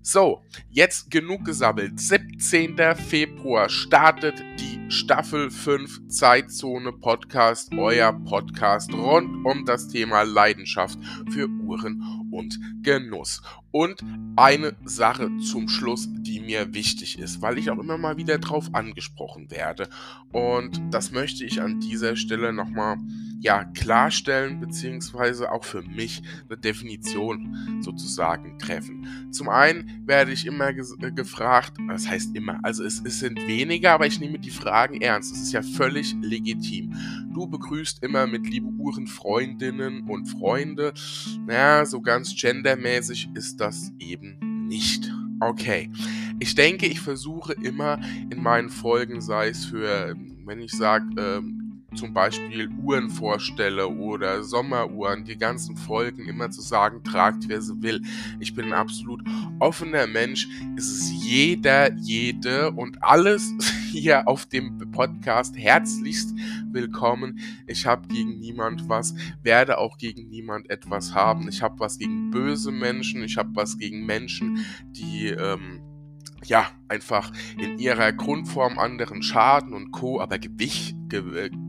So, 0.09 0.45
jetzt 0.71 1.11
genug 1.11 1.45
gesammelt. 1.45 1.99
17. 1.99 2.77
Februar 2.95 3.69
startet 3.69 4.41
die 4.61 4.77
Staffel 4.89 5.51
5 5.51 6.07
Zeitzone 6.07 6.93
Podcast, 6.93 7.73
euer 7.77 8.13
Podcast 8.13 8.93
rund 8.95 9.45
um 9.45 9.65
das 9.65 9.89
Thema 9.89 10.23
Leidenschaft 10.23 10.97
für 11.31 11.49
Uhren 11.49 12.29
und 12.31 12.57
Genuss. 12.83 13.43
Und 13.73 14.01
eine 14.37 14.77
Sache 14.85 15.29
zum 15.39 15.69
Schluss, 15.69 16.07
die 16.09 16.39
mir 16.39 16.73
wichtig 16.73 17.19
ist, 17.19 17.43
weil 17.43 17.59
ich 17.59 17.69
auch 17.71 17.79
immer 17.79 17.99
mal 17.99 18.17
wieder 18.17 18.39
drauf 18.39 18.69
angesprochen 18.75 19.51
werde. 19.51 19.89
Und 20.31 20.81
das 20.93 21.11
möchte 21.11 21.45
ich 21.45 21.61
an 21.61 21.81
dieser 21.81 22.15
Stelle 22.15 22.53
nochmal 22.53 22.97
ja, 23.41 23.65
klarstellen, 23.65 24.61
beziehungsweise 24.61 25.53
auch 25.53 25.65
für 25.65 25.83
mich 25.83 26.23
eine 26.49 26.59
Definition 26.59 27.81
sozusagen 27.81 28.59
treffen. 28.59 29.07
Zum 29.31 29.49
einen 29.49 30.03
werde 30.07 30.33
ich 30.33 30.47
immer 30.47 30.69
äh, 30.69 31.13
gefragt, 31.13 31.77
das 31.89 32.09
heißt 32.09 32.35
immer, 32.35 32.61
also 32.63 32.83
es, 32.85 33.03
es 33.05 33.21
sind 33.21 33.47
weniger, 33.47 33.93
aber 33.93 34.07
ich 34.07 34.21
nehme 34.21 34.39
die 34.39 34.51
Fragen 34.51 35.01
ernst. 35.01 35.33
Das 35.33 35.41
ist 35.41 35.53
ja 35.53 35.63
völlig 35.63 36.15
legitim. 36.23 36.95
Du 37.35 37.47
begrüßt 37.47 38.03
immer 38.03 38.27
mit 38.27 38.49
liebe 38.49 38.69
Uhren 38.69 39.07
Freundinnen 39.07 40.09
und 40.09 40.27
Freunde. 40.27 40.95
Naja, 41.47 41.85
so 41.85 42.01
ganz 42.01 42.35
gendermäßig 42.35 43.29
ist 43.35 43.61
das 43.61 43.93
eben 43.99 44.67
nicht. 44.67 45.13
Okay. 45.41 45.91
Ich 46.39 46.55
denke, 46.55 46.87
ich 46.87 47.01
versuche 47.01 47.53
immer 47.63 48.01
in 48.31 48.43
meinen 48.43 48.71
Folgen, 48.71 49.21
sei 49.21 49.49
es 49.49 49.67
für, 49.67 50.15
wenn 50.45 50.61
ich 50.61 50.73
sage, 50.73 51.07
ähm, 51.19 51.56
zum 51.97 52.13
Beispiel 52.13 52.69
Uhren 52.83 53.11
vorstelle 53.11 53.89
oder 53.89 54.43
Sommeruhren, 54.43 55.25
die 55.25 55.37
ganzen 55.37 55.77
Folgen 55.77 56.27
immer 56.27 56.51
zu 56.51 56.61
sagen, 56.61 57.03
tragt 57.03 57.49
wer 57.49 57.63
sie 57.63 57.83
will. 57.83 58.03
Ich 58.39 58.55
bin 58.55 58.67
ein 58.67 58.73
absolut 58.73 59.23
offener 59.59 60.07
Mensch. 60.07 60.47
Es 60.77 60.89
ist 60.89 61.11
jeder, 61.25 61.93
jede 61.95 62.71
und 62.73 63.03
alles 63.03 63.53
hier 63.91 64.29
auf 64.29 64.47
dem 64.47 64.79
Podcast 64.93 65.57
herzlichst 65.57 66.35
willkommen. 66.71 67.39
Ich 67.67 67.87
habe 67.87 68.07
gegen 68.09 68.39
niemand 68.39 68.89
was, 68.89 69.15
werde 69.43 69.79
auch 69.79 69.97
gegen 69.97 70.29
niemand 70.29 70.71
etwas 70.71 71.15
haben. 71.15 71.49
Ich 71.49 71.63
habe 71.63 71.81
was 71.81 71.99
gegen 71.99 72.31
böse 72.31 72.71
Menschen, 72.71 73.23
ich 73.23 73.39
habe 73.39 73.51
was 73.55 73.79
gegen 73.79 74.05
Menschen, 74.05 74.65
die 74.91 75.29
ähm, 75.29 75.81
ja, 76.45 76.71
einfach 76.89 77.33
in 77.59 77.79
ihrer 77.79 78.13
Grundform 78.13 78.79
anderen 78.79 79.23
Schaden 79.23 79.73
und 79.73 79.91
Co., 79.91 80.21
aber 80.21 80.39
Gewicht 80.39 80.96
ge 80.96 80.96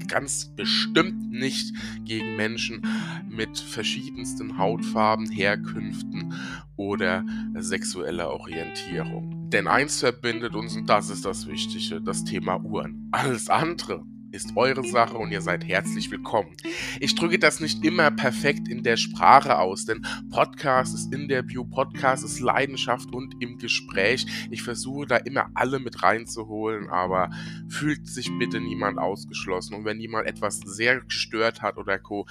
ganz 0.07 0.53
bestimmt 0.55 1.31
nicht 1.31 1.73
gegen 2.05 2.35
Menschen 2.35 2.81
mit 3.29 3.57
verschiedensten 3.57 4.57
Hautfarben, 4.57 5.29
Herkünften 5.29 6.33
oder 6.75 7.25
sexueller 7.55 8.29
Orientierung. 8.29 9.49
Denn 9.49 9.67
eins 9.67 9.99
verbindet 9.99 10.55
uns 10.55 10.75
und 10.75 10.87
das 10.87 11.09
ist 11.09 11.25
das 11.25 11.47
Wichtige, 11.47 12.01
das 12.01 12.23
Thema 12.23 12.57
Uhren. 12.63 13.09
Alles 13.11 13.49
andere 13.49 14.03
ist 14.37 14.55
eure 14.55 14.87
Sache 14.87 15.17
und 15.17 15.31
ihr 15.31 15.41
seid 15.41 15.67
herzlich 15.67 16.11
willkommen. 16.11 16.55
Ich 16.99 17.15
drücke 17.15 17.39
das 17.39 17.59
nicht 17.59 17.83
immer 17.83 18.11
perfekt 18.11 18.67
in 18.67 18.83
der 18.83 18.95
Sprache 18.95 19.57
aus, 19.57 19.85
denn 19.85 20.05
Podcast 20.29 20.93
ist 20.93 21.11
Interview, 21.11 21.65
Podcast 21.65 22.23
ist 22.23 22.39
Leidenschaft 22.39 23.11
und 23.15 23.33
im 23.41 23.57
Gespräch. 23.57 24.27
Ich 24.51 24.61
versuche 24.61 25.07
da 25.07 25.17
immer 25.17 25.49
alle 25.55 25.79
mit 25.79 26.03
reinzuholen, 26.03 26.87
aber 26.87 27.31
fühlt 27.67 28.07
sich 28.07 28.29
bitte 28.37 28.61
niemand 28.61 28.99
ausgeschlossen. 28.99 29.73
Und 29.73 29.85
wenn 29.85 29.99
jemand 29.99 30.27
etwas 30.27 30.59
sehr 30.59 31.01
gestört 31.01 31.63
hat 31.63 31.77
oder 31.77 31.97
co, 31.97 32.27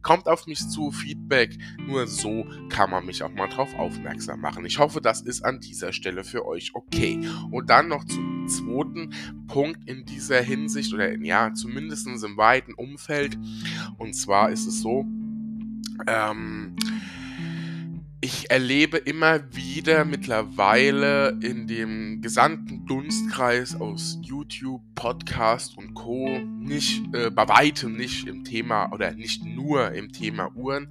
kommt 0.00 0.28
auf 0.28 0.46
mich 0.46 0.60
zu, 0.68 0.92
Feedback. 0.92 1.58
Nur 1.84 2.06
so 2.06 2.46
kann 2.68 2.90
man 2.90 3.04
mich 3.04 3.24
auch 3.24 3.34
mal 3.34 3.48
drauf 3.48 3.74
aufmerksam 3.74 4.40
machen. 4.40 4.64
Ich 4.64 4.78
hoffe, 4.78 5.00
das 5.00 5.22
ist 5.22 5.44
an 5.44 5.58
dieser 5.58 5.92
Stelle 5.92 6.22
für 6.22 6.46
euch 6.46 6.70
okay. 6.74 7.18
Und 7.50 7.68
dann 7.68 7.88
noch 7.88 8.04
zum 8.04 8.46
zweiten 8.46 9.12
Punkt 9.48 9.88
in 9.88 10.04
dieser 10.04 10.40
Hinsicht 10.40 10.94
oder 10.94 11.18
ja, 11.18 11.47
zumindest 11.54 12.06
im 12.06 12.36
weiten 12.36 12.74
Umfeld. 12.74 13.38
Und 13.96 14.14
zwar 14.14 14.50
ist 14.50 14.66
es 14.66 14.80
so, 14.80 15.04
ähm, 16.06 16.76
ich 18.20 18.50
erlebe 18.50 18.96
immer 18.96 19.54
wieder 19.54 20.04
mittlerweile 20.04 21.38
in 21.40 21.68
dem 21.68 22.20
gesamten 22.20 22.84
Dunstkreis 22.84 23.80
aus 23.80 24.18
YouTube, 24.22 24.82
Podcast 24.96 25.78
und 25.78 25.94
Co. 25.94 26.40
nicht, 26.58 27.02
äh, 27.14 27.30
bei 27.30 27.48
weitem 27.48 27.96
nicht 27.96 28.26
im 28.26 28.42
Thema 28.42 28.92
oder 28.92 29.12
nicht 29.14 29.44
nur 29.44 29.92
im 29.92 30.10
Thema 30.10 30.50
Uhren, 30.56 30.88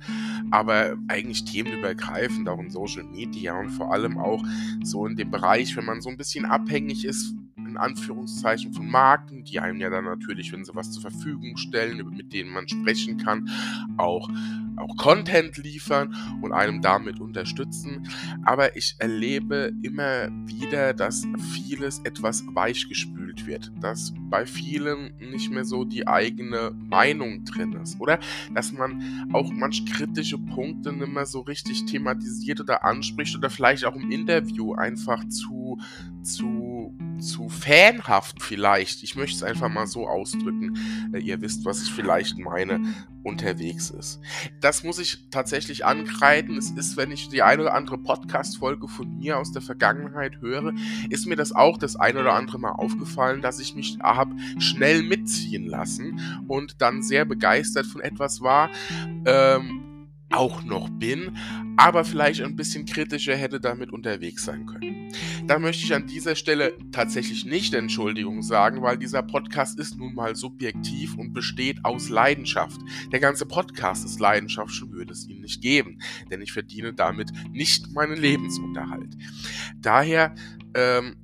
aber 0.51 0.95
eigentlich 1.09 1.43
themenübergreifend 1.43 2.47
auch 2.47 2.59
in 2.59 2.69
Social 2.69 3.03
Media 3.03 3.59
und 3.59 3.71
vor 3.71 3.91
allem 3.91 4.17
auch 4.17 4.41
so 4.83 5.05
in 5.05 5.17
dem 5.17 5.29
Bereich, 5.29 5.75
wenn 5.75 5.85
man 5.85 5.99
so 5.99 6.09
ein 6.09 6.17
bisschen 6.17 6.45
abhängig 6.45 7.03
ist 7.03 7.35
Anführungszeichen 7.77 8.73
von 8.73 8.87
Marken, 8.87 9.43
die 9.43 9.59
einem 9.59 9.79
ja 9.79 9.89
dann 9.89 10.05
natürlich, 10.05 10.51
wenn 10.51 10.65
sie 10.65 10.75
was 10.75 10.91
zur 10.91 11.01
Verfügung 11.01 11.57
stellen, 11.57 11.97
mit 12.09 12.33
denen 12.33 12.51
man 12.51 12.67
sprechen 12.67 13.17
kann, 13.17 13.49
auch 13.97 14.29
auch 14.77 14.95
Content 14.95 15.57
liefern 15.57 16.15
und 16.41 16.53
einem 16.53 16.81
damit 16.81 17.19
unterstützen. 17.19 18.07
Aber 18.43 18.75
ich 18.77 18.95
erlebe 18.99 19.73
immer 19.81 20.29
wieder, 20.45 20.93
dass 20.93 21.25
vieles 21.53 21.99
etwas 22.03 22.43
weichgespült 22.53 23.45
wird, 23.45 23.71
dass 23.81 24.13
bei 24.29 24.45
vielen 24.45 25.15
nicht 25.17 25.51
mehr 25.51 25.65
so 25.65 25.83
die 25.83 26.07
eigene 26.07 26.71
Meinung 26.75 27.43
drin 27.45 27.73
ist 27.73 27.99
oder 27.99 28.19
dass 28.53 28.71
man 28.71 29.29
auch 29.33 29.51
manch 29.51 29.85
kritische 29.85 30.37
Punkte 30.37 30.93
nicht 30.93 31.11
mehr 31.11 31.25
so 31.25 31.41
richtig 31.41 31.85
thematisiert 31.85 32.61
oder 32.61 32.83
anspricht 32.83 33.35
oder 33.35 33.49
vielleicht 33.49 33.85
auch 33.85 33.95
im 33.95 34.11
Interview 34.11 34.73
einfach 34.73 35.27
zu, 35.27 35.79
zu, 36.21 36.95
zu 37.19 37.49
fanhaft 37.49 38.41
vielleicht. 38.41 39.03
Ich 39.03 39.15
möchte 39.15 39.35
es 39.37 39.43
einfach 39.43 39.69
mal 39.69 39.87
so 39.87 40.07
ausdrücken. 40.07 40.77
Äh, 41.13 41.19
ihr 41.19 41.41
wisst, 41.41 41.65
was 41.65 41.83
ich 41.83 41.91
vielleicht 41.91 42.37
meine, 42.37 42.81
unterwegs 43.27 43.89
ist. 43.89 44.19
Das 44.61 44.83
muss 44.83 44.99
ich 44.99 45.29
tatsächlich 45.29 45.85
ankreiden. 45.85 46.57
Es 46.57 46.71
ist, 46.71 46.97
wenn 46.97 47.11
ich 47.11 47.27
die 47.29 47.43
eine 47.43 47.63
oder 47.63 47.73
andere 47.73 47.97
Podcast-Folge 47.97 48.87
von 48.87 49.17
mir 49.17 49.37
aus 49.37 49.51
der 49.51 49.61
Vergangenheit 49.61 50.39
höre, 50.41 50.73
ist 51.09 51.27
mir 51.27 51.35
das 51.35 51.51
auch 51.51 51.77
das 51.77 51.95
eine 51.97 52.21
oder 52.21 52.33
andere 52.33 52.57
Mal 52.57 52.71
aufgefallen, 52.71 53.41
dass 53.41 53.59
ich 53.59 53.75
mich 53.75 53.97
habe 54.01 54.35
schnell 54.59 55.03
mitziehen 55.03 55.67
lassen 55.67 56.45
und 56.47 56.81
dann 56.81 57.03
sehr 57.03 57.25
begeistert 57.25 57.85
von 57.85 58.01
etwas 58.01 58.41
war. 58.41 58.69
Ähm, 59.25 59.96
auch 60.29 60.63
noch 60.63 60.89
bin, 60.89 61.37
aber 61.77 62.03
vielleicht 62.03 62.41
ein 62.41 62.55
bisschen 62.55 62.85
kritischer 62.85 63.35
hätte 63.35 63.59
damit 63.59 63.91
unterwegs 63.91 64.43
sein 64.45 64.65
können. 64.65 65.11
Da 65.45 65.57
möchte 65.59 65.85
ich 65.85 65.93
an 65.93 66.07
dieser 66.07 66.35
Stelle 66.35 66.77
tatsächlich 66.91 67.45
nicht 67.45 67.73
Entschuldigung 67.73 68.41
sagen, 68.41 68.81
weil 68.81 68.97
dieser 68.97 69.23
Podcast 69.23 69.79
ist 69.79 69.97
nun 69.97 70.13
mal 70.13 70.35
subjektiv 70.35 71.15
und 71.15 71.33
besteht 71.33 71.83
aus 71.85 72.09
Leidenschaft. 72.09 72.79
Der 73.11 73.19
ganze 73.19 73.45
Podcast 73.45 74.05
ist 74.05 74.19
Leidenschaft, 74.19 74.71
schon 74.71 74.91
würde 74.91 75.13
es 75.13 75.27
ihn 75.27 75.41
nicht 75.41 75.61
geben, 75.61 75.99
denn 76.29 76.41
ich 76.41 76.51
verdiene 76.51 76.93
damit 76.93 77.31
nicht 77.51 77.93
meinen 77.93 78.17
Lebensunterhalt. 78.17 79.15
Daher 79.77 80.35
ähm, 80.73 81.15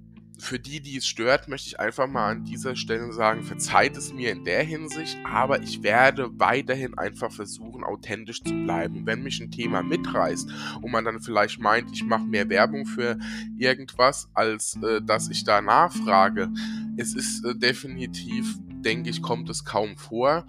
für 0.44 0.60
die, 0.60 0.82
die 0.82 0.98
es 0.98 1.08
stört, 1.08 1.48
möchte 1.48 1.70
ich 1.70 1.80
einfach 1.80 2.06
mal 2.06 2.32
an 2.32 2.44
dieser 2.44 2.76
Stelle 2.76 3.12
sagen, 3.14 3.44
verzeiht 3.44 3.96
es 3.96 4.14
mir 4.14 4.32
in 4.32 4.44
der 4.44 4.62
Hinsicht, 4.62 5.18
aber 5.24 5.62
ich 5.62 5.84
werde 5.84 6.30
weiterhin 6.38 6.98
einfach 6.98 7.32
versuchen, 7.32 7.84
authentisch 7.84 8.44
zu 8.44 8.54
bleiben. 8.54 9.06
wenn 9.06 9.24
mich 9.24 9.40
ein 9.40 9.52
Thema 9.52 9.82
mitreißt 9.82 10.50
und 10.82 10.92
man 10.92 11.06
dann 11.06 11.22
vielleicht 11.22 11.60
meint, 11.60 11.92
ich 11.94 12.04
mache 12.04 12.26
mehr 12.26 12.50
Werbung 12.50 12.86
für 12.86 13.18
irgendwas, 13.58 14.30
als 14.34 14.78
äh, 14.84 15.02
dass 15.02 15.30
ich 15.30 15.44
da 15.46 15.62
nachfrage, 15.62 16.50
es 16.98 17.16
ist 17.16 17.46
äh, 17.46 17.56
definitiv 17.56 18.58
denke 18.84 19.10
ich, 19.10 19.22
kommt 19.22 19.50
es 19.50 19.66
kaum 19.66 19.98
vor, 19.98 20.46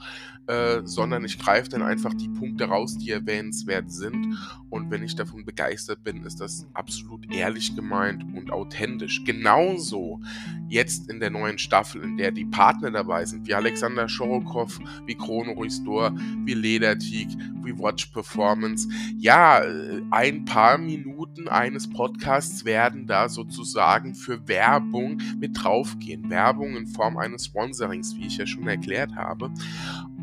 äh, 0.47 0.83
sondern 0.85 1.25
ich 1.25 1.39
greife 1.39 1.71
dann 1.71 1.83
einfach 1.83 2.13
die 2.13 2.29
Punkte 2.29 2.65
raus, 2.65 2.99
die 2.99 3.11
erwähnenswert 3.11 3.91
sind. 3.91 4.37
Und 4.69 4.91
wenn 4.91 5.03
ich 5.03 5.15
davon 5.15 5.45
begeistert 5.45 6.05
bin, 6.05 6.25
ist 6.25 6.41
das 6.41 6.67
absolut 6.75 7.33
ehrlich 7.33 7.75
gemeint 7.75 8.25
und 8.35 8.51
authentisch. 8.51 9.25
Genauso 9.25 10.21
jetzt 10.69 11.09
in 11.09 11.21
der 11.21 11.31
neuen 11.31 11.59
Staffel, 11.59 12.03
in 12.03 12.17
der 12.17 12.31
die 12.31 12.45
Partner 12.45 12.91
dabei 12.91 13.25
sind, 13.25 13.47
wie 13.47 13.55
Alexander 13.55 14.09
Schorokow, 14.09 14.79
wie 15.07 15.15
Chrono 15.15 15.53
Restore, 15.53 16.13
wie 16.45 16.55
Ledertig, 16.55 17.29
wie 17.63 17.79
Watch 17.79 18.07
Performance. 18.07 18.89
Ja, 19.17 19.61
äh, 19.63 20.03
ein 20.11 20.45
paar 20.45 20.77
Minuten 20.77 21.49
eines 21.49 21.89
Podcasts 21.89 22.65
werden 22.65 23.07
da 23.07 23.29
sozusagen 23.29 24.15
für 24.15 24.47
Werbung 24.47 25.23
mit 25.39 25.53
draufgehen. 25.63 26.29
Werbung 26.29 26.77
in 26.77 26.87
Form 26.87 27.17
eines 27.17 27.47
Sponsorings, 27.47 28.15
wie 28.17 28.24
ich 28.27 28.37
ja 28.39 28.47
schon 28.47 28.67
erklärt 28.69 29.15
habe. 29.15 29.51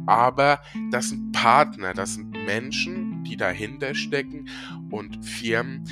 Aber 0.05 0.59
das 0.89 1.09
sind 1.09 1.31
Partner, 1.31 1.93
das 1.93 2.15
sind 2.15 2.31
Menschen, 2.31 3.23
die 3.23 3.37
dahinter 3.37 3.93
stecken 3.93 4.47
und 4.89 5.23
Firmen, 5.25 5.83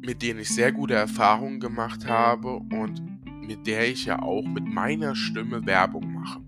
mit 0.00 0.22
denen 0.22 0.40
ich 0.40 0.48
sehr 0.48 0.72
gute 0.72 0.94
Erfahrungen 0.94 1.60
gemacht 1.60 2.06
habe 2.06 2.56
und 2.56 3.02
mit 3.46 3.66
der 3.66 3.88
ich 3.88 4.06
ja 4.06 4.20
auch 4.20 4.46
mit 4.46 4.64
meiner 4.64 5.14
Stimme 5.14 5.66
Werbung 5.66 6.12
mache. 6.14 6.40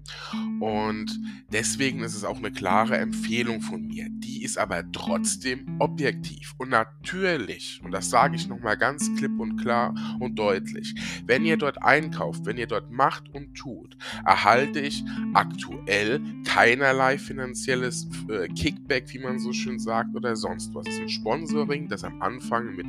Und 0.61 1.21
deswegen 1.53 2.01
ist 2.01 2.15
es 2.15 2.25
auch 2.25 2.39
eine 2.39 2.53
klare 2.53 2.97
Empfehlung 2.97 3.61
von 3.61 3.87
mir. 3.87 4.07
Die 4.11 4.43
ist 4.43 4.59
aber 4.59 4.91
trotzdem 4.93 5.77
objektiv 5.79 6.55
und 6.59 6.71
natürlich, 6.71 7.81
und 7.85 7.93
das 7.93 8.11
sage 8.11 8.37
ich 8.37 8.49
nochmal 8.49 8.77
ganz 8.77 9.15
klipp 9.17 9.39
und 9.39 9.57
klar 9.57 9.95
und 10.21 10.39
deutlich, 10.39 10.95
wenn 11.27 11.45
ihr 11.45 11.57
dort 11.57 11.83
einkauft, 11.83 12.47
wenn 12.47 12.57
ihr 12.57 12.67
dort 12.67 12.91
macht 12.91 13.29
und 13.35 13.55
tut, 13.55 13.97
erhalte 14.25 14.81
ich 14.81 15.05
aktuell 15.35 16.21
keinerlei 16.45 17.19
finanzielles 17.19 18.09
äh, 18.31 18.49
Kickback, 18.49 19.13
wie 19.13 19.19
man 19.19 19.39
so 19.39 19.53
schön 19.53 19.79
sagt, 19.79 20.15
oder 20.15 20.37
sonst 20.37 20.75
was. 20.75 20.87
Es 20.87 20.95
ist 20.95 21.01
ein 21.01 21.09
Sponsoring, 21.09 21.89
das 21.89 22.05
am 22.05 22.23
Anfang 22.23 22.75
mit 22.77 22.87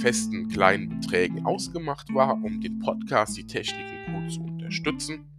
festen 0.00 0.48
kleinen 0.48 0.88
Beträgen 0.88 1.46
ausgemacht 1.46 2.12
war, 2.12 2.42
um 2.42 2.60
den 2.60 2.78
Podcast, 2.80 3.36
die 3.36 3.46
Techniken 3.46 4.12
gut 4.12 4.32
zu 4.32 4.40
unterstützen 4.40 5.35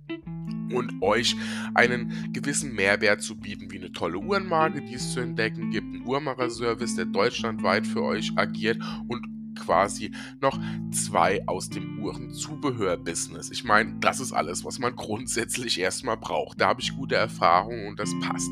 und 0.74 1.02
euch 1.02 1.36
einen 1.74 2.32
gewissen 2.34 2.74
Mehrwert 2.74 3.22
zu 3.22 3.38
bieten, 3.38 3.72
wie 3.72 3.78
eine 3.78 3.92
tolle 3.92 4.18
Uhrenmarke, 4.18 4.82
die 4.82 4.96
es 4.96 5.14
zu 5.14 5.20
entdecken 5.20 5.70
gibt, 5.70 5.94
ein 5.94 6.06
Uhrmacherservice, 6.06 6.96
der 6.96 7.06
deutschlandweit 7.06 7.86
für 7.88 8.04
euch 8.04 8.32
agiert 8.36 8.82
und 9.08 9.26
quasi 9.58 10.12
noch 10.40 10.60
zwei 10.92 11.42
aus 11.48 11.70
dem 11.70 12.00
Uhrenzubehör-Business. 12.00 13.52
Ich 13.52 13.64
meine, 13.64 13.96
das 14.00 14.20
ist 14.20 14.32
alles, 14.32 14.64
was 14.64 14.80
man 14.80 14.96
grundsätzlich 14.96 15.80
erstmal 15.80 16.18
braucht. 16.18 16.62
Da 16.62 16.68
habe 16.68 16.82
ich 16.82 16.96
gute 16.96 17.16
Erfahrungen 17.16 17.88
und 17.88 18.00
das 18.00 18.12
passt. 18.22 18.50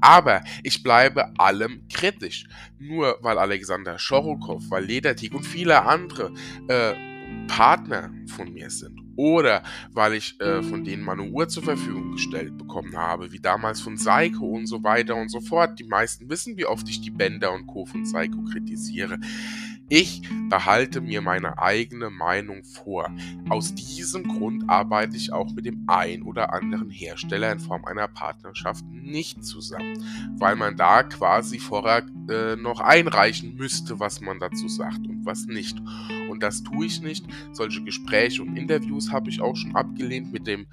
Aber 0.00 0.42
ich 0.62 0.82
bleibe 0.82 1.38
allem 1.38 1.86
kritisch. 1.92 2.46
Nur 2.78 3.18
weil 3.22 3.38
Alexander 3.38 3.98
Schorokow, 3.98 4.62
weil 4.70 4.84
Ledertik 4.84 5.34
und 5.34 5.44
viele 5.44 5.84
andere 5.84 6.32
äh, 6.68 6.94
Partner 7.46 8.12
von 8.26 8.52
mir 8.52 8.70
sind 8.70 9.03
oder 9.16 9.62
weil 9.92 10.14
ich 10.14 10.40
äh, 10.40 10.62
von 10.62 10.84
denen 10.84 11.02
meine 11.02 11.22
Uhr 11.22 11.48
zur 11.48 11.62
Verfügung 11.62 12.12
gestellt 12.12 12.56
bekommen 12.56 12.96
habe, 12.96 13.32
wie 13.32 13.40
damals 13.40 13.80
von 13.80 13.96
Seiko 13.96 14.46
und 14.46 14.66
so 14.66 14.82
weiter 14.82 15.16
und 15.16 15.28
so 15.28 15.40
fort. 15.40 15.78
Die 15.78 15.84
meisten 15.84 16.28
wissen, 16.28 16.56
wie 16.56 16.66
oft 16.66 16.88
ich 16.88 17.00
die 17.00 17.10
Bänder 17.10 17.52
und 17.52 17.66
Co. 17.66 17.86
von 17.86 18.04
Seiko 18.04 18.42
kritisiere. 18.42 19.18
Ich 19.90 20.22
behalte 20.48 21.02
mir 21.02 21.20
meine 21.20 21.58
eigene 21.58 22.08
Meinung 22.08 22.64
vor. 22.64 23.10
Aus 23.50 23.74
diesem 23.74 24.24
Grund 24.24 24.68
arbeite 24.68 25.14
ich 25.14 25.30
auch 25.30 25.52
mit 25.52 25.66
dem 25.66 25.84
ein 25.88 26.22
oder 26.22 26.54
anderen 26.54 26.88
Hersteller 26.88 27.52
in 27.52 27.58
Form 27.58 27.84
einer 27.84 28.08
Partnerschaft 28.08 28.82
nicht 28.90 29.44
zusammen, 29.44 30.02
weil 30.38 30.56
man 30.56 30.78
da 30.78 31.02
quasi 31.02 31.58
vorher 31.58 32.06
äh, 32.30 32.56
noch 32.56 32.80
einreichen 32.80 33.56
müsste, 33.56 34.00
was 34.00 34.22
man 34.22 34.40
dazu 34.40 34.68
sagt 34.68 35.06
und 35.06 35.26
was 35.26 35.44
nicht. 35.46 35.76
Und 36.30 36.42
das 36.42 36.62
tue 36.62 36.86
ich 36.86 37.02
nicht. 37.02 37.26
Solche 37.52 37.84
Gespräche 37.84 38.42
und 38.42 38.56
Interviews 38.56 39.03
habe 39.12 39.30
ich 39.30 39.40
auch 39.40 39.56
schon 39.56 39.74
abgelehnt 39.76 40.32
mit 40.32 40.46
dem 40.46 40.66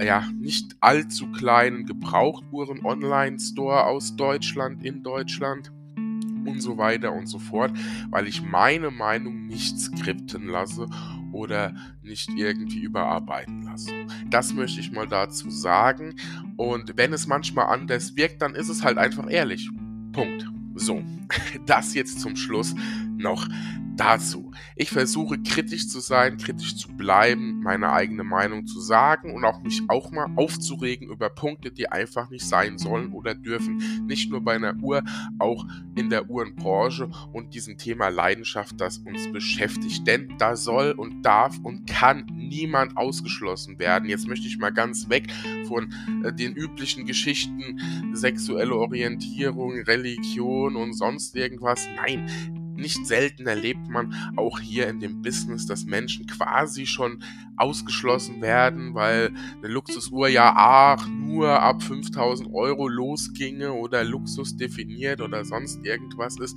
ja, 0.00 0.28
nicht 0.38 0.76
allzu 0.80 1.30
kleinen 1.32 1.86
Gebrauchtuhren-Online-Store 1.86 3.84
aus 3.84 4.16
Deutschland 4.16 4.84
in 4.84 5.02
Deutschland 5.02 5.72
und 5.96 6.60
so 6.60 6.78
weiter 6.78 7.12
und 7.12 7.26
so 7.26 7.38
fort, 7.38 7.72
weil 8.10 8.26
ich 8.26 8.42
meine 8.42 8.90
Meinung 8.90 9.46
nicht 9.46 9.78
skripten 9.78 10.46
lasse 10.46 10.86
oder 11.32 11.74
nicht 12.02 12.30
irgendwie 12.36 12.80
überarbeiten 12.80 13.62
lasse. 13.62 13.90
Das 14.30 14.54
möchte 14.54 14.80
ich 14.80 14.92
mal 14.92 15.06
dazu 15.08 15.50
sagen. 15.50 16.14
Und 16.56 16.96
wenn 16.96 17.12
es 17.12 17.26
manchmal 17.26 17.66
anders 17.66 18.16
wirkt, 18.16 18.42
dann 18.42 18.54
ist 18.54 18.68
es 18.68 18.84
halt 18.84 18.98
einfach 18.98 19.28
ehrlich. 19.30 19.68
Punkt. 20.12 20.46
So, 20.74 21.02
das 21.66 21.94
jetzt 21.94 22.20
zum 22.20 22.36
Schluss 22.36 22.74
noch 23.18 23.48
dazu. 23.96 24.52
Ich 24.76 24.90
versuche 24.90 25.38
kritisch 25.42 25.88
zu 25.88 26.00
sein, 26.00 26.36
kritisch 26.36 26.76
zu 26.76 26.88
bleiben, 26.96 27.60
meine 27.60 27.92
eigene 27.92 28.24
Meinung 28.24 28.66
zu 28.66 28.80
sagen 28.80 29.34
und 29.34 29.44
auch 29.44 29.62
mich 29.62 29.82
auch 29.88 30.10
mal 30.10 30.28
aufzuregen 30.36 31.08
über 31.08 31.30
Punkte, 31.30 31.70
die 31.70 31.90
einfach 31.90 32.30
nicht 32.30 32.46
sein 32.46 32.78
sollen 32.78 33.12
oder 33.12 33.34
dürfen. 33.34 34.06
Nicht 34.06 34.30
nur 34.30 34.42
bei 34.42 34.54
einer 34.54 34.76
Uhr, 34.76 35.02
auch 35.38 35.66
in 35.94 36.10
der 36.10 36.28
Uhrenbranche 36.28 37.08
und 37.32 37.54
diesem 37.54 37.78
Thema 37.78 38.08
Leidenschaft, 38.08 38.80
das 38.80 38.98
uns 38.98 39.30
beschäftigt. 39.32 40.06
Denn 40.06 40.34
da 40.38 40.56
soll 40.56 40.92
und 40.92 41.22
darf 41.22 41.58
und 41.62 41.86
kann 41.86 42.26
niemand 42.34 42.96
ausgeschlossen 42.96 43.78
werden. 43.78 44.08
Jetzt 44.08 44.28
möchte 44.28 44.46
ich 44.46 44.58
mal 44.58 44.72
ganz 44.72 45.08
weg 45.08 45.32
von 45.66 45.92
äh, 46.22 46.32
den 46.32 46.54
üblichen 46.54 47.06
Geschichten, 47.06 47.80
sexuelle 48.12 48.74
Orientierung, 48.76 49.80
Religion 49.80 50.76
und 50.76 50.92
sonst 50.92 51.34
irgendwas. 51.34 51.88
Nein, 51.96 52.65
nicht 52.76 53.06
selten 53.06 53.46
erlebt 53.46 53.88
man 53.88 54.14
auch 54.36 54.60
hier 54.60 54.88
in 54.88 55.00
dem 55.00 55.22
Business, 55.22 55.66
dass 55.66 55.84
Menschen 55.84 56.26
quasi 56.26 56.86
schon 56.86 57.22
ausgeschlossen 57.56 58.42
werden, 58.42 58.94
weil 58.94 59.32
eine 59.58 59.72
Luxusuhr 59.72 60.28
ja 60.28 60.52
ach, 60.56 61.08
nur 61.08 61.60
ab 61.60 61.82
5000 61.82 62.52
Euro 62.52 62.88
losginge 62.88 63.72
oder 63.72 64.04
Luxus 64.04 64.56
definiert 64.56 65.20
oder 65.20 65.44
sonst 65.44 65.84
irgendwas 65.84 66.38
ist. 66.38 66.56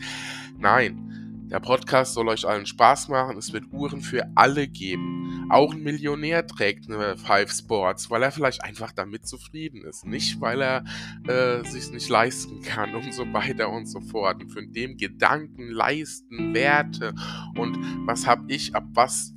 Nein, 0.58 1.19
der 1.50 1.60
Podcast 1.60 2.14
soll 2.14 2.30
euch 2.30 2.48
allen 2.48 2.66
Spaß 2.66 3.10
machen. 3.10 3.38
Es 3.38 3.54
wird 3.54 3.66
Uhren 3.72 4.02
für 4.02 4.26
alle 4.36 4.68
geben. 4.68 5.48
Auch 5.50 5.74
ein 5.74 5.82
Millionär 5.82 6.46
trägt 6.46 6.90
eine 6.90 7.18
Five 7.18 7.52
Sports, 7.52 8.10
weil 8.12 8.22
er 8.22 8.32
vielleicht 8.32 8.64
einfach 8.64 8.92
damit 8.92 9.28
zufrieden 9.28 9.84
ist. 9.84 10.06
Nicht, 10.06 10.40
weil 10.42 10.62
er 10.62 10.84
äh, 11.28 11.68
sich 11.68 11.92
nicht 11.92 12.10
leisten 12.10 12.62
kann 12.62 12.94
und 12.94 13.14
so 13.14 13.32
weiter 13.34 13.70
und 13.70 13.88
so 13.88 14.00
fort. 14.00 14.44
Und 14.44 14.52
von 14.52 14.72
dem 14.72 14.98
Gedanken, 14.98 15.70
Leisten, 15.70 16.54
Werte 16.54 17.16
und 17.56 17.78
was 18.06 18.28
habe 18.28 18.44
ich, 18.48 18.76
ab 18.76 18.86
was 18.94 19.34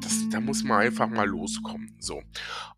das, 0.00 0.28
da 0.30 0.40
muss 0.40 0.64
man 0.64 0.80
einfach 0.80 1.08
mal 1.08 1.28
loskommen. 1.28 1.94
So. 1.98 2.22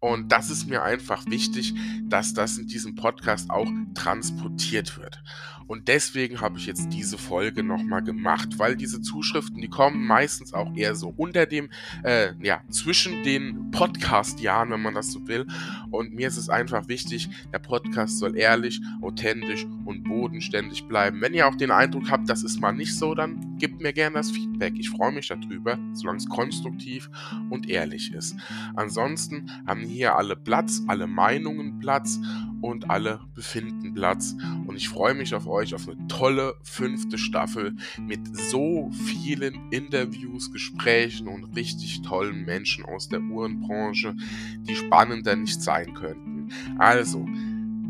Und 0.00 0.30
das 0.32 0.50
ist 0.50 0.68
mir 0.68 0.82
einfach 0.82 1.26
wichtig, 1.26 1.74
dass 2.04 2.34
das 2.34 2.58
in 2.58 2.66
diesem 2.66 2.94
Podcast 2.94 3.50
auch 3.50 3.68
transportiert 3.94 4.98
wird. 4.98 5.22
Und 5.68 5.86
deswegen 5.88 6.40
habe 6.40 6.58
ich 6.58 6.66
jetzt 6.66 6.88
diese 6.94 7.18
Folge 7.18 7.62
nochmal 7.62 8.02
gemacht, 8.02 8.58
weil 8.58 8.74
diese 8.74 9.02
Zuschriften, 9.02 9.60
die 9.60 9.68
kommen 9.68 10.06
meistens 10.06 10.54
auch 10.54 10.74
eher 10.74 10.94
so 10.94 11.12
unter 11.14 11.44
dem, 11.44 11.68
äh, 12.04 12.32
ja, 12.42 12.62
zwischen 12.70 13.22
den 13.22 13.70
Podcast-Jahren, 13.70 14.70
wenn 14.70 14.80
man 14.80 14.94
das 14.94 15.12
so 15.12 15.28
will. 15.28 15.46
Und 15.90 16.14
mir 16.14 16.28
ist 16.28 16.38
es 16.38 16.48
einfach 16.48 16.88
wichtig, 16.88 17.28
der 17.52 17.58
Podcast 17.58 18.18
soll 18.18 18.34
ehrlich, 18.36 18.80
authentisch 19.02 19.66
und 19.84 20.04
bodenständig 20.04 20.88
bleiben. 20.88 21.20
Wenn 21.20 21.34
ihr 21.34 21.46
auch 21.46 21.54
den 21.54 21.70
Eindruck 21.70 22.10
habt, 22.10 22.30
das 22.30 22.42
ist 22.42 22.58
mal 22.60 22.72
nicht 22.72 22.96
so, 22.96 23.14
dann 23.14 23.58
gebt 23.58 23.82
mir 23.82 23.92
gerne 23.92 24.14
das 24.14 24.30
Feedback. 24.30 24.72
Ich 24.78 24.88
freue 24.88 25.12
mich 25.12 25.28
darüber, 25.28 25.78
solange 25.92 26.16
es 26.16 26.28
konstruktiv 26.30 27.07
und 27.50 27.68
ehrlich 27.68 28.12
ist. 28.12 28.36
Ansonsten 28.76 29.50
haben 29.66 29.82
hier 29.82 30.16
alle 30.16 30.36
Platz, 30.36 30.82
alle 30.86 31.06
Meinungen 31.06 31.78
Platz 31.78 32.18
und 32.60 32.90
alle 32.90 33.20
befinden 33.34 33.94
Platz. 33.94 34.34
Und 34.66 34.76
ich 34.76 34.88
freue 34.88 35.14
mich 35.14 35.34
auf 35.34 35.46
euch, 35.46 35.74
auf 35.74 35.88
eine 35.88 36.06
tolle 36.08 36.54
fünfte 36.62 37.18
Staffel 37.18 37.76
mit 38.00 38.20
so 38.50 38.90
vielen 38.92 39.70
Interviews, 39.70 40.52
Gesprächen 40.52 41.28
und 41.28 41.56
richtig 41.56 42.02
tollen 42.02 42.44
Menschen 42.44 42.84
aus 42.84 43.08
der 43.08 43.20
Uhrenbranche, 43.20 44.14
die 44.62 44.76
spannender 44.76 45.36
nicht 45.36 45.62
sein 45.62 45.94
könnten. 45.94 46.48
Also, 46.78 47.26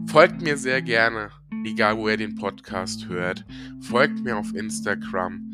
folgt 0.07 0.43
mir 0.43 0.57
sehr 0.57 0.83
gerne, 0.83 1.31
egal 1.65 1.97
wo 1.97 2.09
ihr 2.09 2.17
den 2.17 2.35
Podcast 2.35 3.09
hört. 3.09 3.45
Folgt 3.81 4.23
mir 4.23 4.37
auf 4.37 4.55
Instagram. 4.55 5.53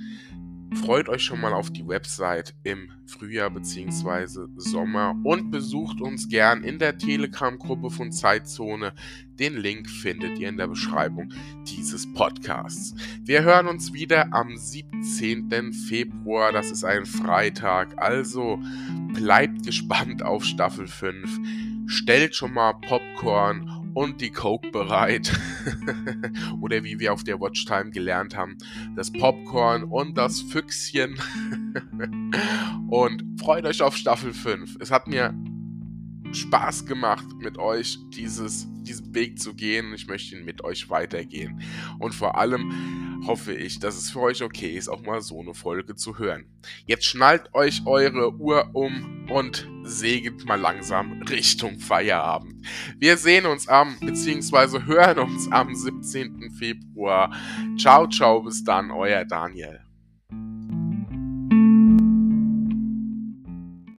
Freut 0.82 1.08
euch 1.08 1.22
schon 1.22 1.40
mal 1.40 1.52
auf 1.52 1.70
die 1.70 1.86
Website 1.86 2.54
im 2.62 2.90
Frühjahr 3.06 3.50
bzw. 3.50 4.46
Sommer 4.56 5.14
und 5.22 5.50
besucht 5.50 6.00
uns 6.00 6.28
gern 6.28 6.62
in 6.62 6.78
der 6.78 6.98
Telegram-Gruppe 6.98 7.90
von 7.90 8.12
Zeitzone. 8.12 8.92
Den 9.38 9.56
Link 9.56 9.88
findet 9.88 10.38
ihr 10.38 10.48
in 10.48 10.56
der 10.56 10.66
Beschreibung 10.66 11.32
dieses 11.66 12.12
Podcasts. 12.12 12.94
Wir 13.22 13.42
hören 13.42 13.66
uns 13.66 13.92
wieder 13.92 14.32
am 14.32 14.56
17. 14.56 15.72
Februar, 15.72 16.52
das 16.52 16.70
ist 16.70 16.84
ein 16.84 17.06
Freitag, 17.06 18.00
also 18.02 18.58
bleibt 19.12 19.64
gespannt 19.64 20.22
auf 20.22 20.44
Staffel 20.44 20.86
5. 20.86 21.40
Stellt 21.86 22.34
schon 22.34 22.52
mal 22.52 22.72
Popcorn 22.74 23.70
und 23.94 24.20
die 24.20 24.30
Coke 24.30 24.70
bereit. 24.70 25.32
Oder 26.60 26.84
wie 26.84 26.98
wir 26.98 27.12
auf 27.12 27.24
der 27.24 27.40
Watchtime 27.40 27.90
gelernt 27.90 28.36
haben, 28.36 28.58
das 28.96 29.10
Popcorn 29.12 29.84
und 29.84 30.18
das 30.18 30.40
Füchschen. 30.40 31.18
und 32.90 33.24
freut 33.40 33.64
euch 33.64 33.82
auf 33.82 33.96
Staffel 33.96 34.32
5. 34.32 34.76
Es 34.80 34.90
hat 34.90 35.06
mir 35.06 35.34
Spaß 36.32 36.86
gemacht, 36.86 37.26
mit 37.38 37.58
euch 37.58 37.98
dieses, 38.10 38.66
diesen 38.82 39.14
Weg 39.14 39.38
zu 39.38 39.54
gehen. 39.54 39.94
Ich 39.94 40.08
möchte 40.08 40.36
ihn 40.36 40.44
mit 40.44 40.64
euch 40.64 40.90
weitergehen. 40.90 41.60
Und 41.98 42.14
vor 42.14 42.36
allem 42.36 43.13
hoffe 43.26 43.54
ich, 43.54 43.78
dass 43.78 43.96
es 43.96 44.10
für 44.10 44.20
euch 44.20 44.42
okay 44.42 44.76
ist, 44.76 44.88
auch 44.88 45.02
mal 45.02 45.20
so 45.20 45.40
eine 45.40 45.54
Folge 45.54 45.94
zu 45.94 46.18
hören. 46.18 46.46
Jetzt 46.86 47.06
schnallt 47.06 47.54
euch 47.54 47.82
eure 47.86 48.34
Uhr 48.34 48.70
um 48.72 49.26
und 49.30 49.68
segelt 49.82 50.44
mal 50.44 50.60
langsam 50.60 51.22
Richtung 51.22 51.78
Feierabend. 51.78 52.66
Wir 52.98 53.16
sehen 53.16 53.46
uns 53.46 53.68
am, 53.68 53.98
beziehungsweise 54.00 54.86
hören 54.86 55.18
uns 55.18 55.50
am 55.50 55.74
17. 55.74 56.50
Februar. 56.58 57.30
Ciao, 57.78 58.06
ciao, 58.08 58.42
bis 58.42 58.64
dann, 58.64 58.90
euer 58.90 59.24
Daniel. 59.24 59.83